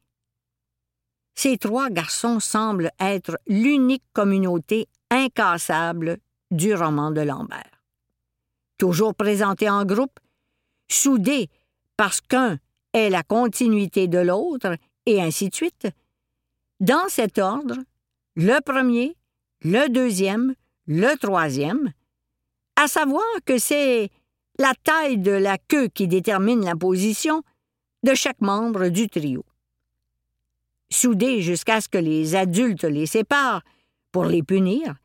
Ces 1.36 1.56
trois 1.56 1.88
garçons 1.88 2.40
semblent 2.40 2.90
être 2.98 3.38
l'unique 3.46 4.02
communauté 4.12 4.88
incassable 5.08 6.18
du 6.50 6.74
roman 6.74 7.12
de 7.12 7.20
Lambert. 7.20 7.80
Toujours 8.76 9.14
présentés 9.14 9.70
en 9.70 9.84
groupe, 9.84 10.18
soudés 10.88 11.48
parce 11.96 12.20
qu'un 12.20 12.58
est 12.96 13.10
la 13.10 13.22
continuité 13.22 14.08
de 14.08 14.18
l'autre, 14.18 14.76
et 15.04 15.22
ainsi 15.22 15.48
de 15.48 15.54
suite. 15.54 15.88
Dans 16.80 17.08
cet 17.08 17.38
ordre, 17.38 17.76
le 18.34 18.60
premier, 18.60 19.16
le 19.62 19.88
deuxième, 19.88 20.54
le 20.86 21.16
troisième, 21.16 21.92
à 22.76 22.88
savoir 22.88 23.24
que 23.44 23.58
c'est 23.58 24.10
la 24.58 24.72
taille 24.84 25.18
de 25.18 25.32
la 25.32 25.58
queue 25.58 25.88
qui 25.88 26.08
détermine 26.08 26.64
la 26.64 26.76
position 26.76 27.42
de 28.02 28.14
chaque 28.14 28.40
membre 28.40 28.88
du 28.88 29.08
trio. 29.08 29.44
Soudés 30.90 31.42
jusqu'à 31.42 31.80
ce 31.80 31.88
que 31.88 31.98
les 31.98 32.34
adultes 32.34 32.84
les 32.84 33.06
séparent 33.06 33.62
pour 34.12 34.24
les 34.24 34.42
punir, 34.42 34.96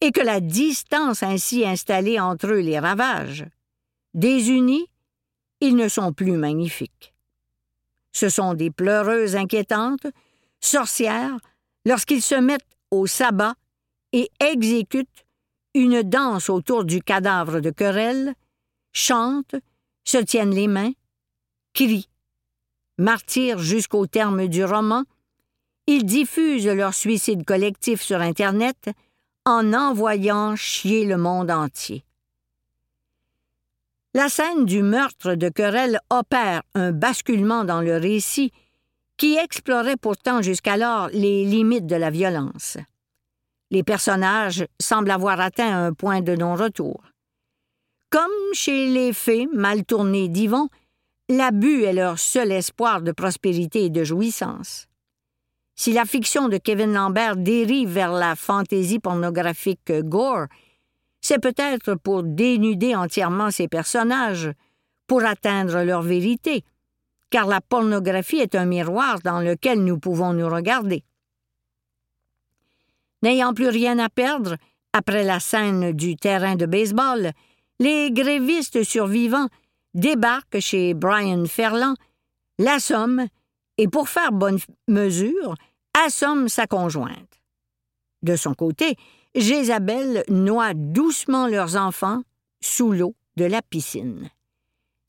et 0.00 0.12
que 0.12 0.20
la 0.20 0.40
distance 0.40 1.22
ainsi 1.22 1.64
installée 1.66 2.18
entre 2.18 2.48
eux 2.48 2.60
les 2.60 2.78
ravage. 2.78 3.46
Désunis, 4.14 4.86
ils 5.60 5.76
ne 5.76 5.88
sont 5.88 6.12
plus 6.12 6.32
magnifiques. 6.32 7.09
Ce 8.12 8.28
sont 8.28 8.54
des 8.54 8.70
pleureuses 8.70 9.36
inquiétantes, 9.36 10.06
sorcières, 10.60 11.36
lorsqu'ils 11.84 12.22
se 12.22 12.34
mettent 12.34 12.76
au 12.90 13.06
sabbat 13.06 13.54
et 14.12 14.30
exécutent 14.40 15.24
une 15.74 16.02
danse 16.02 16.50
autour 16.50 16.84
du 16.84 17.00
cadavre 17.00 17.60
de 17.60 17.70
querelle, 17.70 18.34
chantent, 18.92 19.56
se 20.04 20.18
tiennent 20.18 20.54
les 20.54 20.66
mains, 20.66 20.92
crient, 21.72 22.08
martyrs 22.98 23.58
jusqu'au 23.58 24.06
terme 24.06 24.48
du 24.48 24.64
roman, 24.64 25.04
ils 25.86 26.04
diffusent 26.04 26.68
leur 26.68 26.94
suicide 26.94 27.44
collectif 27.44 28.02
sur 28.02 28.20
Internet 28.20 28.90
en 29.46 29.72
envoyant 29.72 30.56
chier 30.56 31.06
le 31.06 31.16
monde 31.16 31.50
entier. 31.50 32.04
La 34.12 34.28
scène 34.28 34.64
du 34.64 34.82
meurtre 34.82 35.36
de 35.36 35.48
Querelle 35.48 36.00
opère 36.10 36.62
un 36.74 36.90
basculement 36.90 37.64
dans 37.64 37.80
le 37.80 37.96
récit 37.96 38.50
qui 39.16 39.36
explorait 39.36 39.96
pourtant 39.96 40.42
jusqu'alors 40.42 41.10
les 41.12 41.44
limites 41.44 41.86
de 41.86 41.94
la 41.94 42.10
violence. 42.10 42.76
Les 43.70 43.84
personnages 43.84 44.66
semblent 44.80 45.12
avoir 45.12 45.38
atteint 45.38 45.86
un 45.86 45.92
point 45.92 46.22
de 46.22 46.34
non-retour. 46.34 47.00
Comme 48.10 48.32
chez 48.52 48.88
les 48.88 49.12
fées 49.12 49.46
mal 49.52 49.84
tournées 49.84 50.28
d'Yvon, 50.28 50.68
l'abus 51.28 51.84
est 51.84 51.92
leur 51.92 52.18
seul 52.18 52.50
espoir 52.50 53.02
de 53.02 53.12
prospérité 53.12 53.84
et 53.84 53.90
de 53.90 54.02
jouissance. 54.02 54.88
Si 55.76 55.92
la 55.92 56.04
fiction 56.04 56.48
de 56.48 56.58
Kevin 56.58 56.94
Lambert 56.94 57.36
dérive 57.36 57.90
vers 57.90 58.12
la 58.12 58.34
fantaisie 58.34 58.98
pornographique 58.98 59.92
gore, 60.02 60.46
c'est 61.20 61.38
peut-être 61.38 61.94
pour 61.94 62.22
dénuder 62.22 62.94
entièrement 62.94 63.50
ses 63.50 63.68
personnages, 63.68 64.50
pour 65.06 65.24
atteindre 65.24 65.82
leur 65.82 66.02
vérité, 66.02 66.64
car 67.30 67.46
la 67.46 67.60
pornographie 67.60 68.38
est 68.38 68.54
un 68.54 68.64
miroir 68.64 69.20
dans 69.20 69.40
lequel 69.40 69.84
nous 69.84 69.98
pouvons 69.98 70.32
nous 70.32 70.48
regarder. 70.48 71.04
N'ayant 73.22 73.52
plus 73.52 73.68
rien 73.68 73.98
à 73.98 74.08
perdre, 74.08 74.56
après 74.92 75.24
la 75.24 75.40
scène 75.40 75.92
du 75.92 76.16
terrain 76.16 76.56
de 76.56 76.66
baseball, 76.66 77.32
les 77.78 78.10
grévistes 78.10 78.82
survivants 78.82 79.48
débarquent 79.94 80.60
chez 80.60 80.94
Brian 80.94 81.44
Ferland, 81.46 81.96
l'assomment 82.58 83.28
et, 83.78 83.88
pour 83.88 84.08
faire 84.08 84.32
bonne 84.32 84.58
mesure, 84.88 85.54
assomme 86.06 86.48
sa 86.48 86.66
conjointe. 86.66 87.40
De 88.22 88.36
son 88.36 88.54
côté, 88.54 88.96
Jézabel 89.34 90.24
noie 90.28 90.74
doucement 90.74 91.46
leurs 91.46 91.76
enfants 91.76 92.22
sous 92.60 92.92
l'eau 92.92 93.14
de 93.36 93.44
la 93.44 93.62
piscine. 93.62 94.28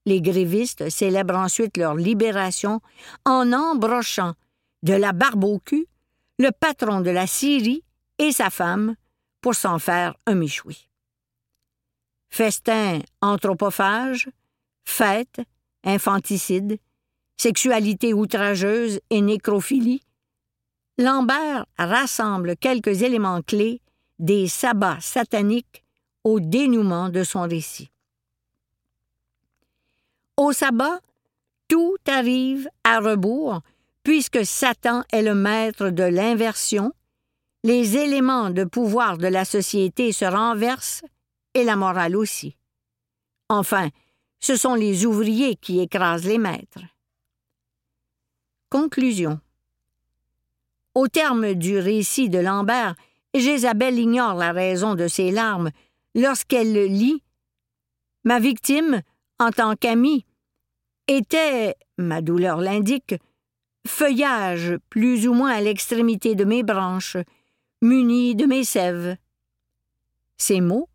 Les 0.05 0.21
grévistes 0.21 0.89
célèbrent 0.89 1.37
ensuite 1.37 1.77
leur 1.77 1.95
libération 1.95 2.81
en 3.25 3.51
embrochant 3.51 4.33
de 4.83 4.93
la 4.93 5.11
barbe 5.11 5.43
au 5.43 5.59
cul 5.59 5.87
le 6.39 6.51
patron 6.51 7.01
de 7.01 7.11
la 7.11 7.27
Syrie 7.27 7.83
et 8.17 8.31
sa 8.31 8.49
femme 8.49 8.95
pour 9.41 9.55
s'en 9.55 9.79
faire 9.79 10.15
un 10.25 10.35
michoui. 10.35 10.87
Festin 12.29 12.99
anthropophage, 13.21 14.29
fête, 14.85 15.41
infanticide, 15.83 16.79
sexualité 17.37 18.13
outrageuse 18.13 18.99
et 19.09 19.21
nécrophilie, 19.21 20.01
Lambert 20.97 21.65
rassemble 21.77 22.55
quelques 22.55 23.01
éléments 23.01 23.41
clés 23.41 23.81
des 24.21 24.47
sabbats 24.47 24.99
sataniques 25.01 25.83
au 26.23 26.39
dénouement 26.39 27.09
de 27.09 27.23
son 27.23 27.41
récit. 27.41 27.91
Au 30.37 30.53
sabbat, 30.53 30.99
tout 31.67 31.97
arrive 32.07 32.69
à 32.83 32.99
rebours, 32.99 33.61
puisque 34.03 34.45
Satan 34.45 35.03
est 35.11 35.23
le 35.23 35.35
maître 35.35 35.89
de 35.89 36.03
l'inversion, 36.03 36.93
les 37.63 37.97
éléments 37.97 38.49
de 38.49 38.63
pouvoir 38.63 39.17
de 39.17 39.27
la 39.27 39.45
société 39.45 40.11
se 40.11 40.25
renversent 40.25 41.03
et 41.53 41.63
la 41.63 41.75
morale 41.75 42.15
aussi. 42.15 42.55
Enfin, 43.49 43.89
ce 44.39 44.55
sont 44.55 44.75
les 44.75 45.05
ouvriers 45.05 45.55
qui 45.55 45.79
écrasent 45.79 46.25
les 46.25 46.37
maîtres. 46.37 46.81
Conclusion. 48.69 49.39
Au 50.95 51.07
terme 51.07 51.53
du 51.53 51.77
récit 51.77 52.29
de 52.29 52.39
Lambert, 52.39 52.95
Jézabel 53.33 53.97
ignore 53.97 54.35
la 54.35 54.51
raison 54.51 54.95
de 54.95 55.07
ses 55.07 55.31
larmes 55.31 55.71
lorsqu'elle 56.15 56.73
lit 56.73 57.23
Ma 58.23 58.39
victime, 58.39 59.01
en 59.39 59.51
tant 59.51 59.75
qu'amie, 59.75 60.25
était, 61.07 61.75
ma 61.97 62.21
douleur 62.21 62.57
l'indique, 62.57 63.15
feuillage 63.87 64.77
plus 64.89 65.27
ou 65.27 65.33
moins 65.33 65.51
à 65.51 65.61
l'extrémité 65.61 66.35
de 66.35 66.45
mes 66.45 66.61
branches, 66.61 67.17
muni 67.81 68.35
de 68.35 68.45
mes 68.45 68.63
sèves. 68.63 69.17
Ces 70.37 70.61
mots, 70.61 70.87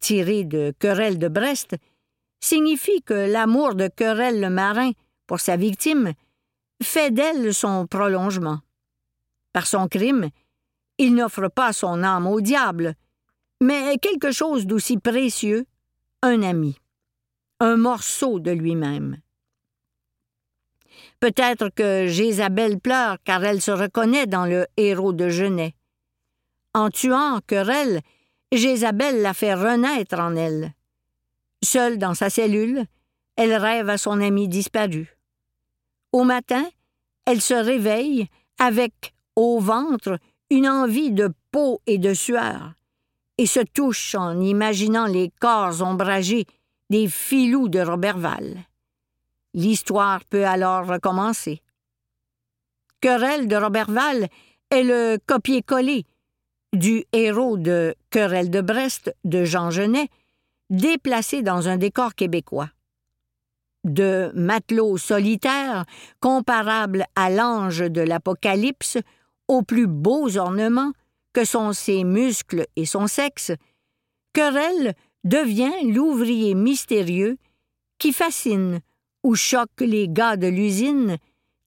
tirés 0.00 0.44
de 0.44 0.74
Querelle 0.78 1.18
de 1.18 1.28
Brest, 1.28 1.76
signifient 2.40 3.02
que 3.02 3.14
l'amour 3.14 3.74
de 3.74 3.88
Querelle 3.88 4.40
le 4.40 4.50
marin 4.50 4.90
pour 5.26 5.40
sa 5.40 5.56
victime 5.56 6.12
fait 6.82 7.10
d'elle 7.12 7.54
son 7.54 7.86
prolongement. 7.86 8.60
Par 9.52 9.66
son 9.66 9.88
crime, 9.88 10.30
il 10.98 11.14
n'offre 11.14 11.48
pas 11.48 11.72
son 11.72 12.02
âme 12.02 12.26
au 12.26 12.40
diable, 12.40 12.94
mais 13.60 13.98
quelque 13.98 14.32
chose 14.32 14.66
d'aussi 14.66 14.98
précieux, 14.98 15.66
un 16.22 16.42
ami, 16.42 16.76
un 17.60 17.76
morceau 17.76 18.40
de 18.40 18.50
lui-même. 18.50 19.18
Peut-être 21.20 21.70
que 21.70 22.06
Jézabel 22.06 22.78
pleure 22.78 23.16
car 23.24 23.44
elle 23.44 23.60
se 23.60 23.70
reconnaît 23.70 24.26
dans 24.26 24.46
le 24.46 24.66
héros 24.76 25.12
de 25.12 25.28
Genet. 25.28 25.74
En 26.74 26.90
tuant 26.90 27.40
Querelle, 27.46 28.02
Jézabel 28.52 29.20
la 29.20 29.34
fait 29.34 29.54
renaître 29.54 30.18
en 30.18 30.36
elle. 30.36 30.72
Seule 31.62 31.98
dans 31.98 32.14
sa 32.14 32.30
cellule, 32.30 32.84
elle 33.36 33.54
rêve 33.54 33.88
à 33.88 33.98
son 33.98 34.20
ami 34.20 34.48
disparu. 34.48 35.18
Au 36.12 36.24
matin, 36.24 36.64
elle 37.24 37.40
se 37.40 37.54
réveille 37.54 38.28
avec 38.58 39.14
au 39.34 39.58
ventre 39.58 40.18
une 40.50 40.68
envie 40.68 41.10
de 41.10 41.32
peau 41.50 41.80
et 41.86 41.98
de 41.98 42.14
sueur, 42.14 42.72
et 43.36 43.46
se 43.46 43.60
touche 43.60 44.14
en 44.14 44.40
imaginant 44.40 45.06
les 45.06 45.30
corps 45.40 45.82
ombragés 45.82 46.46
des 46.90 47.08
filous 47.08 47.68
de 47.68 47.80
Roberval. 47.80 48.56
L'histoire 49.54 50.24
peut 50.24 50.46
alors 50.46 50.86
recommencer. 50.86 51.62
Querelle 53.00 53.46
de 53.46 53.56
Roberval 53.56 54.28
est 54.70 54.82
le 54.82 55.18
copier-coller 55.26 56.04
du 56.72 57.04
héros 57.12 57.56
de 57.56 57.94
Querelle 58.10 58.50
de 58.50 58.60
Brest 58.60 59.14
de 59.24 59.44
Jean 59.44 59.70
Genet, 59.70 60.08
déplacé 60.70 61.42
dans 61.42 61.68
un 61.68 61.76
décor 61.76 62.14
québécois. 62.14 62.70
De 63.84 64.32
matelot 64.34 64.98
solitaire, 64.98 65.86
comparable 66.20 67.06
à 67.14 67.30
l'ange 67.30 67.78
de 67.78 68.00
l'Apocalypse, 68.00 68.98
aux 69.48 69.62
plus 69.62 69.86
beaux 69.86 70.36
ornements 70.36 70.92
que 71.32 71.44
sont 71.44 71.72
ses 71.72 72.04
muscles 72.04 72.66
et 72.76 72.86
son 72.86 73.06
sexe, 73.06 73.52
Querelle 74.32 74.94
devient 75.24 75.72
l'ouvrier 75.92 76.54
mystérieux 76.54 77.38
qui 77.98 78.12
fascine 78.12 78.80
ou 79.22 79.34
choque 79.34 79.80
les 79.80 80.08
gars 80.08 80.36
de 80.36 80.46
l'usine 80.46 81.16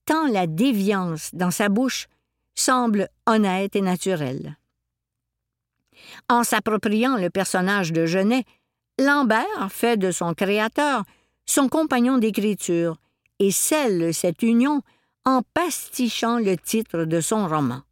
tant 0.06 0.26
la 0.26 0.46
déviance 0.46 1.30
dans 1.32 1.50
sa 1.50 1.68
bouche 1.68 2.06
semble 2.54 3.08
honnête 3.26 3.76
et 3.76 3.80
naturelle. 3.80 4.56
En 6.28 6.44
s'appropriant 6.44 7.16
le 7.16 7.30
personnage 7.30 7.92
de 7.92 8.06
Genet, 8.06 8.44
Lambert 8.98 9.70
fait 9.70 9.96
de 9.96 10.10
son 10.10 10.34
créateur 10.34 11.04
son 11.46 11.68
compagnon 11.68 12.18
d'écriture 12.18 12.96
et 13.38 13.50
scelle 13.50 14.14
cette 14.14 14.42
union 14.42 14.82
en 15.24 15.42
pastichant 15.54 16.38
le 16.38 16.56
titre 16.56 17.04
de 17.04 17.20
son 17.20 17.48
roman. 17.48 17.82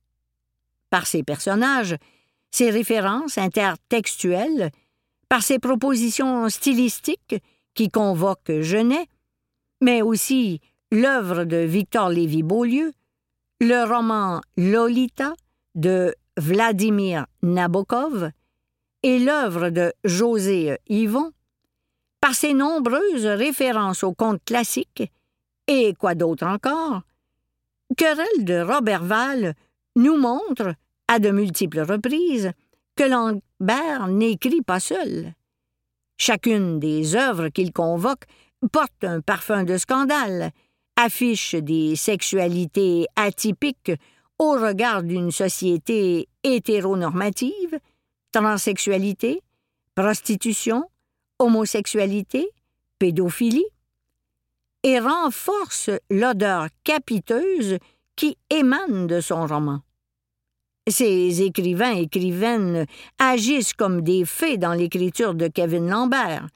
Par 0.90 1.06
ses 1.06 1.22
personnages, 1.22 1.96
ses 2.50 2.70
références 2.70 3.38
intertextuelles, 3.38 4.70
par 5.28 5.42
ses 5.42 5.58
propositions 5.58 6.48
stylistiques 6.48 7.36
qui 7.74 7.88
convoquent 7.88 8.60
Genet, 8.60 9.06
mais 9.80 10.02
aussi 10.02 10.60
l'œuvre 10.90 11.44
de 11.44 11.58
Victor 11.58 12.10
Lévy-Beaulieu, 12.10 12.92
le 13.60 13.84
roman 13.84 14.40
Lolita 14.56 15.34
de 15.74 16.14
Vladimir 16.36 17.26
Nabokov 17.42 18.30
et 19.02 19.18
l'œuvre 19.18 19.70
de 19.70 19.92
José 20.04 20.78
Yvon, 20.88 21.32
par 22.20 22.34
ses 22.34 22.54
nombreuses 22.54 23.26
références 23.26 24.02
aux 24.02 24.12
contes 24.12 24.44
classiques 24.44 25.10
et 25.66 25.94
quoi 25.94 26.14
d'autre 26.14 26.46
encore, 26.46 27.02
Querelle 27.96 28.44
de 28.44 28.60
Roberval 28.60 29.54
nous 29.96 30.16
montre, 30.16 30.74
à 31.08 31.18
de 31.18 31.30
multiples 31.30 31.80
reprises, 31.80 32.52
que 32.96 33.04
Lambert 33.04 34.06
n'écrit 34.08 34.62
pas 34.62 34.80
seul. 34.80 35.34
Chacune 36.16 36.78
des 36.78 37.16
œuvres 37.16 37.48
qu'il 37.48 37.72
convoque 37.72 38.24
porte 38.72 39.04
un 39.04 39.20
parfum 39.20 39.64
de 39.64 39.76
scandale, 39.76 40.52
affiche 40.96 41.54
des 41.54 41.96
sexualités 41.96 43.06
atypiques 43.16 43.92
au 44.38 44.52
regard 44.52 45.02
d'une 45.02 45.30
société 45.30 46.28
hétéronormative, 46.44 47.78
transsexualité, 48.32 49.42
prostitution, 49.94 50.84
homosexualité, 51.38 52.48
pédophilie. 52.98 53.66
Et 54.82 54.98
renforce 54.98 55.90
l'odeur 56.10 56.68
capiteuse 56.84 57.78
qui 58.16 58.36
émane 58.50 59.06
de 59.06 59.20
son 59.20 59.46
roman. 59.46 59.80
Ces 60.88 61.42
écrivains 61.42 61.94
et 61.96 62.02
écrivaines 62.02 62.86
agissent 63.18 63.74
comme 63.74 64.02
des 64.02 64.24
fées 64.24 64.58
dans 64.58 64.72
l'écriture 64.72 65.34
de 65.34 65.48
Kevin 65.48 65.88
Lambert, 65.88 66.48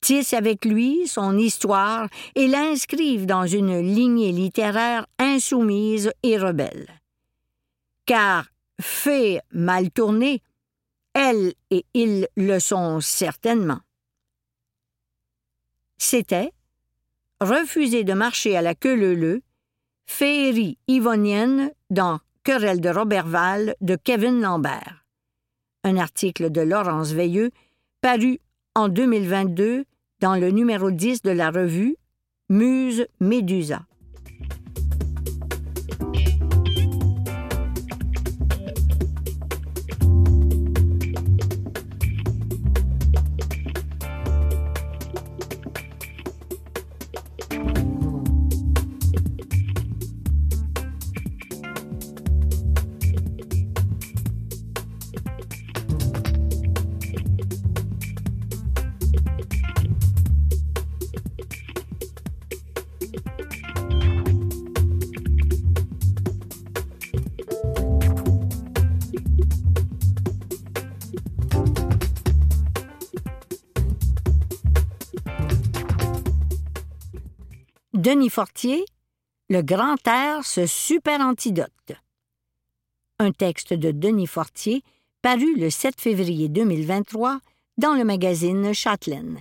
tissent 0.00 0.34
avec 0.34 0.64
lui 0.64 1.08
son 1.08 1.36
histoire 1.36 2.08
et 2.34 2.46
l'inscrivent 2.46 3.26
dans 3.26 3.46
une 3.46 3.80
lignée 3.80 4.32
littéraire 4.32 5.06
insoumise 5.18 6.12
et 6.22 6.38
rebelle. 6.38 6.86
Car, 8.04 8.46
fées 8.80 9.40
mal 9.50 9.90
tournées, 9.90 10.42
elles 11.14 11.54
et 11.70 11.84
ils 11.94 12.28
le 12.36 12.58
sont 12.60 13.00
certainement. 13.00 13.80
C'était 15.98 16.52
refuser 17.40 18.04
de 18.04 18.12
marcher 18.12 18.56
à 18.56 18.62
la 18.62 18.74
queue 18.74 18.94
leu-leu, 18.94 19.42
féerie 20.06 20.78
yvonienne 20.88 21.70
dans 21.90 22.20
Querelle 22.44 22.80
de 22.80 22.88
Robertval 22.88 23.74
de 23.80 23.96
Kevin 23.96 24.40
Lambert. 24.40 25.04
Un 25.84 25.96
article 25.96 26.50
de 26.50 26.60
Laurence 26.60 27.12
Veilleux 27.12 27.50
paru 28.00 28.38
en 28.74 28.88
2022 28.88 29.84
dans 30.20 30.36
le 30.36 30.50
numéro 30.50 30.90
10 30.90 31.22
de 31.22 31.30
la 31.30 31.50
revue 31.50 31.96
Muse 32.48 33.06
Médusa. 33.20 33.82
Denis 77.96 78.28
Fortier, 78.28 78.84
Le 79.48 79.62
grand 79.62 79.96
air, 80.06 80.44
ce 80.44 80.66
super 80.66 81.18
antidote. 81.18 81.92
Un 83.18 83.32
texte 83.32 83.72
de 83.72 83.90
Denis 83.90 84.26
Fortier 84.26 84.84
paru 85.22 85.56
le 85.56 85.70
7 85.70 85.98
février 85.98 86.50
2023 86.50 87.40
dans 87.78 87.94
le 87.94 88.04
magazine 88.04 88.74
Châtelaine. 88.74 89.40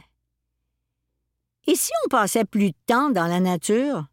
Et 1.67 1.75
si 1.75 1.91
on 2.05 2.09
passait 2.09 2.45
plus 2.45 2.69
de 2.69 2.77
temps 2.85 3.09
dans 3.09 3.27
la 3.27 3.41
nature? 3.41 4.07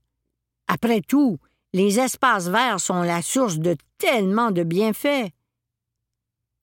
Après 0.67 1.03
tout, 1.03 1.39
les 1.73 2.01
espaces 2.01 2.49
verts 2.49 2.81
sont 2.81 3.03
la 3.03 3.23
source 3.23 3.59
de 3.59 3.77
tellement 3.97 4.51
de 4.51 4.65
bienfaits. 4.65 5.31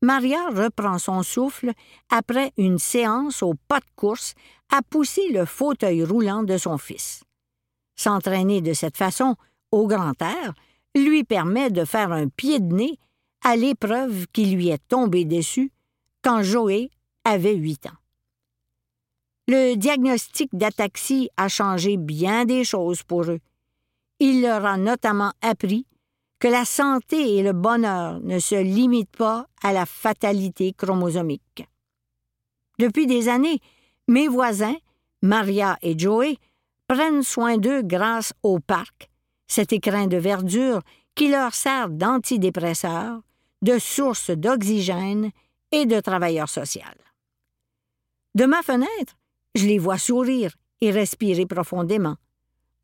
Maria 0.01 0.49
reprend 0.49 0.99
son 0.99 1.23
souffle 1.23 1.71
après 2.09 2.51
une 2.57 2.77
séance 2.77 3.41
au 3.41 3.53
pas 3.69 3.79
de 3.79 3.89
course 3.95 4.33
à 4.69 4.81
pousser 4.81 5.29
le 5.29 5.45
fauteuil 5.45 6.03
roulant 6.03 6.43
de 6.43 6.57
son 6.57 6.77
fils. 6.77 7.23
S'entraîner 7.99 8.61
de 8.61 8.71
cette 8.71 8.95
façon, 8.95 9.35
au 9.73 9.85
grand 9.85 10.21
air, 10.21 10.53
lui 10.95 11.25
permet 11.25 11.69
de 11.69 11.83
faire 11.83 12.13
un 12.13 12.29
pied 12.29 12.61
de 12.61 12.73
nez 12.73 12.97
à 13.43 13.57
l'épreuve 13.57 14.25
qui 14.31 14.45
lui 14.45 14.69
est 14.69 14.87
tombée 14.87 15.25
dessus 15.25 15.73
quand 16.21 16.41
Joé 16.41 16.91
avait 17.25 17.55
huit 17.55 17.87
ans. 17.87 17.97
Le 19.49 19.75
diagnostic 19.75 20.49
d'ataxie 20.53 21.29
a 21.35 21.49
changé 21.49 21.97
bien 21.97 22.45
des 22.45 22.63
choses 22.63 23.03
pour 23.03 23.23
eux. 23.23 23.41
Il 24.21 24.43
leur 24.43 24.65
a 24.65 24.77
notamment 24.77 25.33
appris 25.41 25.85
que 26.39 26.47
la 26.47 26.63
santé 26.63 27.35
et 27.35 27.43
le 27.43 27.51
bonheur 27.51 28.21
ne 28.21 28.39
se 28.39 28.55
limitent 28.55 29.17
pas 29.17 29.45
à 29.61 29.73
la 29.73 29.85
fatalité 29.85 30.71
chromosomique. 30.71 31.67
Depuis 32.79 33.07
des 33.07 33.27
années, 33.27 33.59
mes 34.07 34.29
voisins, 34.29 34.77
Maria 35.21 35.77
et 35.81 35.99
Joey, 35.99 36.37
prennent 36.89 37.23
soin 37.23 37.57
d'eux 37.57 37.83
grâce 37.83 38.33
au 38.41 38.59
parc, 38.59 39.09
cet 39.47 39.71
écrin 39.71 40.07
de 40.07 40.17
verdure 40.17 40.81
qui 41.15 41.29
leur 41.29 41.53
sert 41.53 41.89
d'antidépresseur, 41.89 43.21
de 43.61 43.77
source 43.77 44.31
d'oxygène 44.31 45.31
et 45.71 45.85
de 45.85 45.99
travailleur 45.99 46.49
social. 46.49 46.95
De 48.33 48.45
ma 48.45 48.63
fenêtre, 48.63 49.17
je 49.55 49.67
les 49.67 49.77
vois 49.77 49.99
sourire 49.99 50.51
et 50.81 50.91
respirer 50.91 51.45
profondément. 51.45 52.15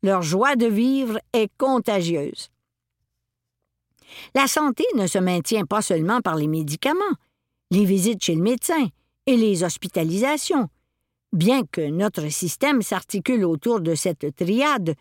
Leur 0.02 0.22
joie 0.22 0.54
de 0.54 0.66
vivre 0.66 1.18
est 1.32 1.50
contagieuse. 1.58 2.50
La 4.34 4.46
santé 4.46 4.84
ne 4.94 5.08
se 5.08 5.18
maintient 5.18 5.66
pas 5.66 5.82
seulement 5.82 6.20
par 6.20 6.36
les 6.36 6.46
médicaments, 6.46 7.16
les 7.72 7.84
visites 7.84 8.22
chez 8.22 8.36
le 8.36 8.42
médecin 8.42 8.86
et 9.26 9.36
les 9.36 9.64
hospitalisations, 9.64 10.68
bien 11.32 11.64
que 11.64 11.88
notre 11.88 12.28
système 12.28 12.82
s'articule 12.82 13.44
autour 13.44 13.80
de 13.80 13.94
cette 13.94 14.34
triade, 14.36 14.94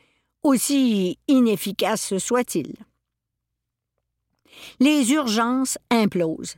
aussi 0.43 1.17
inefficace 1.27 2.17
soit-il. 2.17 2.73
Les 4.79 5.11
urgences 5.11 5.77
implosent, 5.89 6.55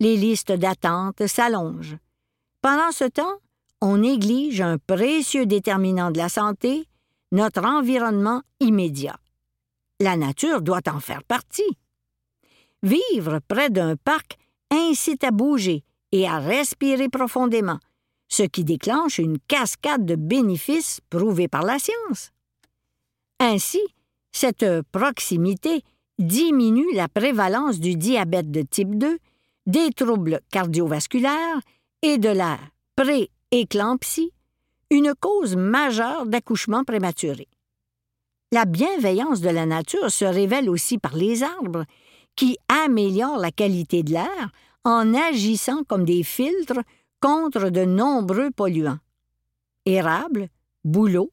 les 0.00 0.16
listes 0.16 0.52
d'attente 0.52 1.26
s'allongent. 1.26 1.96
Pendant 2.60 2.92
ce 2.92 3.04
temps, 3.04 3.38
on 3.80 3.98
néglige 3.98 4.60
un 4.60 4.78
précieux 4.78 5.46
déterminant 5.46 6.10
de 6.10 6.18
la 6.18 6.28
santé, 6.28 6.86
notre 7.30 7.64
environnement 7.64 8.42
immédiat. 8.60 9.18
La 10.00 10.16
nature 10.16 10.62
doit 10.62 10.88
en 10.88 11.00
faire 11.00 11.24
partie. 11.24 11.78
Vivre 12.82 13.40
près 13.46 13.70
d'un 13.70 13.96
parc 13.96 14.38
incite 14.70 15.24
à 15.24 15.30
bouger 15.30 15.84
et 16.12 16.26
à 16.28 16.38
respirer 16.38 17.08
profondément, 17.08 17.78
ce 18.28 18.42
qui 18.42 18.64
déclenche 18.64 19.18
une 19.18 19.38
cascade 19.48 20.04
de 20.04 20.14
bénéfices 20.14 21.00
prouvés 21.10 21.48
par 21.48 21.62
la 21.62 21.78
science. 21.78 22.30
Ainsi, 23.40 23.80
cette 24.32 24.82
proximité 24.92 25.82
diminue 26.18 26.92
la 26.94 27.08
prévalence 27.08 27.80
du 27.80 27.96
diabète 27.96 28.50
de 28.50 28.62
type 28.62 28.98
2, 28.98 29.18
des 29.66 29.90
troubles 29.90 30.40
cardiovasculaires 30.50 31.60
et 32.02 32.18
de 32.18 32.28
la 32.28 32.58
pré-éclampsie, 32.96 34.32
une 34.90 35.14
cause 35.18 35.56
majeure 35.56 36.26
d'accouchement 36.26 36.84
prématuré. 36.84 37.48
La 38.50 38.64
bienveillance 38.64 39.40
de 39.40 39.50
la 39.50 39.66
nature 39.66 40.10
se 40.10 40.24
révèle 40.24 40.70
aussi 40.70 40.98
par 40.98 41.14
les 41.14 41.42
arbres, 41.42 41.84
qui 42.34 42.56
améliorent 42.68 43.38
la 43.38 43.50
qualité 43.50 44.02
de 44.02 44.12
l'air 44.12 44.50
en 44.84 45.12
agissant 45.14 45.82
comme 45.84 46.04
des 46.04 46.22
filtres 46.22 46.80
contre 47.20 47.70
de 47.70 47.84
nombreux 47.84 48.50
polluants. 48.50 48.98
Érables, 49.84 50.48
bouleaux, 50.84 51.32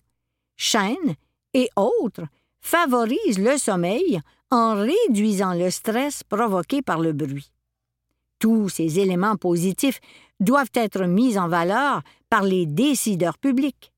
chênes 0.56 1.16
et 1.54 1.70
autres 1.76 2.26
favorisent 2.62 3.40
le 3.40 3.58
sommeil 3.58 4.20
en 4.52 4.76
réduisant 4.76 5.54
le 5.54 5.70
stress 5.70 6.24
provoqué 6.24 6.82
par 6.82 7.00
le 7.00 7.14
bruit. 7.14 7.52
Tous 8.40 8.70
ces 8.70 9.00
éléments 9.00 9.38
positifs 9.38 10.00
doivent 10.40 10.72
être 10.74 11.04
mis 11.06 11.38
en 11.38 11.48
valeur 11.48 12.02
par 12.30 12.44
les 12.44 12.66
décideurs 12.66 13.38
publics. 13.38 13.92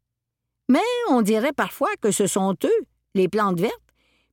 Mais 0.69 0.79
on 1.09 1.21
dirait 1.21 1.53
parfois 1.53 1.89
que 2.01 2.11
ce 2.11 2.27
sont 2.27 2.55
eux, 2.63 2.85
les 3.15 3.29
plantes 3.29 3.59
vertes, 3.59 3.73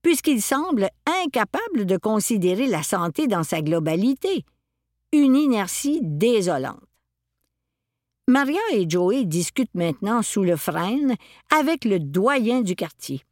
puisqu'ils 0.03 0.43
semblent 0.43 0.91
incapables 1.25 1.87
de 1.87 1.97
considérer 1.97 2.67
la 2.67 2.83
santé 2.83 3.27
dans 3.27 3.43
sa 3.43 3.63
globalité, 3.63 4.45
une 5.13 5.37
inertie 5.37 6.01
désolante. 6.03 6.94
Maria 8.27 8.61
et 8.73 8.89
Joey 8.89 9.27
discutent 9.27 9.75
maintenant 9.75 10.23
sous 10.23 10.45
le 10.45 10.57
frêne 10.57 11.15
avec 11.51 11.85
le 11.85 12.01
doyen 12.01 12.63
du 12.63 12.75
quartier. 12.75 13.23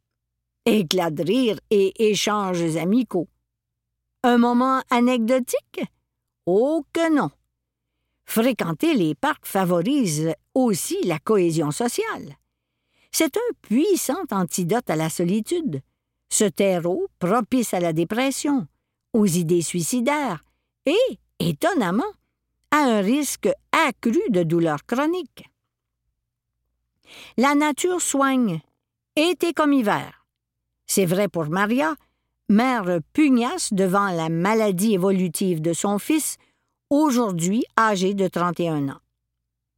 Éclat 0.65 1.09
de 1.09 1.23
rire 1.23 1.59
et 1.71 2.11
échanges 2.11 2.77
amicaux. 2.77 3.27
Un 4.21 4.37
moment 4.37 4.81
anecdotique? 4.91 5.81
Oh 6.45 6.85
que 6.93 7.11
non! 7.11 7.31
Fréquenter 8.25 8.93
les 8.93 9.15
parcs 9.15 9.47
favorise 9.47 10.33
aussi 10.53 11.01
la 11.03 11.17
cohésion 11.17 11.71
sociale. 11.71 12.37
C'est 13.11 13.35
un 13.35 13.53
puissant 13.63 14.23
antidote 14.31 14.89
à 14.89 14.95
la 14.95 15.09
solitude, 15.09 15.81
ce 16.29 16.45
terreau 16.45 17.07
propice 17.19 17.73
à 17.73 17.79
la 17.79 17.93
dépression, 17.93 18.67
aux 19.13 19.25
idées 19.25 19.61
suicidaires 19.61 20.43
et, 20.85 21.19
étonnamment, 21.39 22.03
un 22.75 23.01
risque 23.01 23.49
accru 23.71 24.19
de 24.29 24.41
douleurs 24.41 24.83
chroniques. 24.85 25.47
La 27.37 27.53
nature 27.53 28.01
soigne 28.01 28.61
été 29.15 29.53
comme 29.53 29.73
hiver. 29.73 30.25
C'est 30.87 31.05
vrai 31.05 31.27
pour 31.27 31.45
Maria, 31.49 31.95
mère 32.49 32.99
pugnace 33.13 33.73
devant 33.73 34.09
la 34.09 34.29
maladie 34.29 34.95
évolutive 34.95 35.61
de 35.61 35.73
son 35.73 35.99
fils, 35.99 36.37
aujourd'hui 36.89 37.63
âgé 37.77 38.15
de 38.15 38.27
31 38.27 38.89
ans. 38.89 39.01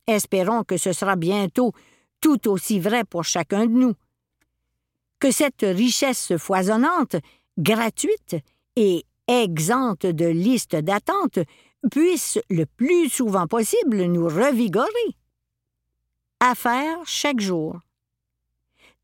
Espérons 0.07 0.63
que 0.63 0.77
ce 0.77 0.93
sera 0.93 1.17
bientôt 1.17 1.73
tout 2.21 2.49
aussi 2.49 2.79
vrai 2.79 3.03
pour 3.03 3.25
chacun 3.25 3.65
de 3.65 3.73
nous. 3.73 3.93
Que 5.19 5.31
cette 5.31 5.61
richesse 5.63 6.37
foisonnante, 6.37 7.17
gratuite 7.57 8.37
et 8.77 9.05
exempte 9.27 10.05
de 10.05 10.25
liste 10.25 10.75
d'attente, 10.75 11.39
puisse 11.91 12.39
le 12.49 12.65
plus 12.65 13.09
souvent 13.09 13.47
possible 13.47 14.03
nous 14.05 14.27
revigorer. 14.27 15.15
À 16.39 16.55
faire 16.55 16.99
chaque 17.05 17.39
jour. 17.39 17.79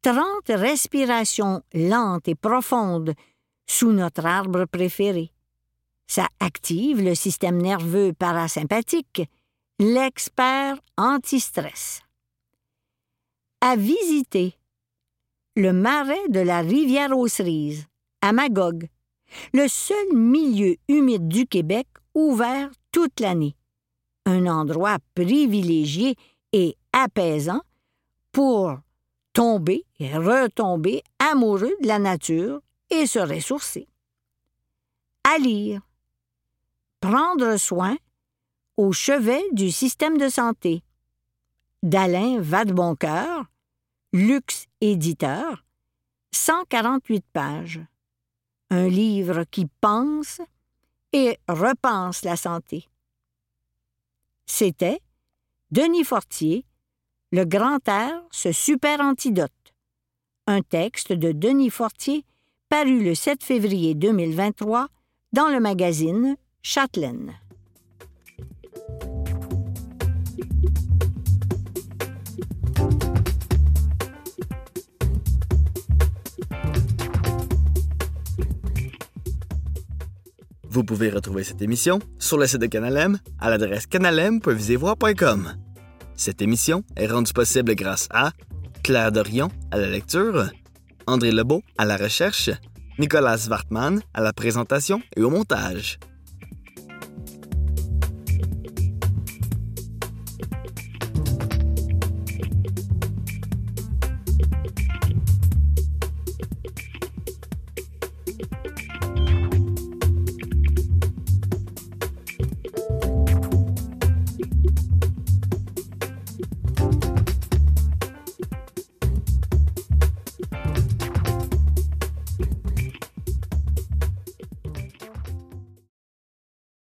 Trente 0.01 0.49
respirations 0.49 1.61
lentes 1.73 2.27
et 2.27 2.35
profondes 2.35 3.13
sous 3.67 3.91
notre 3.91 4.25
arbre 4.25 4.65
préféré. 4.65 5.31
Ça 6.07 6.27
active 6.39 7.01
le 7.01 7.15
système 7.15 7.61
nerveux 7.61 8.11
parasympathique, 8.11 9.21
l'expert 9.79 10.77
anti-stress. 10.97 12.01
À 13.61 13.75
visiter 13.75 14.55
le 15.55 15.71
marais 15.71 16.27
de 16.29 16.39
la 16.39 16.61
rivière 16.61 17.17
aux 17.17 17.27
Cerises, 17.27 17.85
à 18.21 18.33
Magog, 18.33 18.87
le 19.53 19.67
seul 19.67 20.13
milieu 20.13 20.75
humide 20.87 21.27
du 21.27 21.45
Québec 21.45 21.87
ouvert 22.13 22.69
toute 22.91 23.19
l'année. 23.19 23.55
Un 24.25 24.45
endroit 24.47 24.97
privilégié 25.15 26.15
et 26.53 26.77
apaisant 26.93 27.61
pour 28.31 28.77
tomber 29.33 29.85
et 29.99 30.15
retomber 30.15 31.03
amoureux 31.19 31.75
de 31.81 31.87
la 31.87 31.99
nature 31.99 32.61
et 32.89 33.05
se 33.05 33.19
ressourcer. 33.19 33.87
À 35.23 35.37
lire. 35.37 35.81
Prendre 36.99 37.57
soin 37.57 37.97
au 38.77 38.91
chevet 38.91 39.43
du 39.51 39.71
système 39.71 40.17
de 40.17 40.29
santé. 40.29 40.83
D'Alain 41.83 42.39
Vadeboncoeur, 42.39 43.45
Luxe 44.13 44.67
éditeur, 44.81 45.63
148 46.31 47.25
pages. 47.33 47.81
Un 48.69 48.87
livre 48.87 49.43
qui 49.49 49.67
pense 49.81 50.41
et 51.13 51.37
repense 51.47 52.23
la 52.23 52.35
santé. 52.35 52.87
C'était 54.45 54.99
Denis 55.71 56.03
Fortier, 56.03 56.65
Le 57.31 57.45
grand 57.45 57.87
air, 57.87 58.21
ce 58.31 58.51
super 58.51 58.99
antidote. 58.99 59.51
Un 60.47 60.61
texte 60.61 61.13
de 61.13 61.31
Denis 61.31 61.69
Fortier 61.69 62.25
paru 62.67 63.03
le 63.03 63.15
7 63.15 63.43
février 63.43 63.95
2023 63.95 64.89
dans 65.31 65.47
le 65.47 65.59
magazine 65.59 66.35
Châtelaine. 66.61 67.33
Vous 80.71 80.85
pouvez 80.85 81.09
retrouver 81.09 81.43
cette 81.43 81.61
émission 81.61 81.99
sur 82.17 82.37
le 82.37 82.47
site 82.47 82.61
de 82.61 82.65
Canalem 82.65 83.19
à 83.41 83.49
l'adresse 83.49 83.87
canalem.visévoir.com. 83.87 85.57
Cette 86.15 86.41
émission 86.41 86.85
est 86.95 87.07
rendue 87.07 87.33
possible 87.33 87.75
grâce 87.75 88.07
à 88.09 88.31
Claire 88.81 89.11
Dorion 89.11 89.49
à 89.71 89.77
la 89.77 89.89
lecture, 89.89 90.49
André 91.07 91.33
Lebeau 91.33 91.61
à 91.77 91.83
la 91.83 91.97
recherche, 91.97 92.49
Nicolas 92.99 93.49
Wartman 93.49 93.99
à 94.13 94.21
la 94.21 94.31
présentation 94.31 95.01
et 95.17 95.23
au 95.23 95.29
montage. 95.29 95.99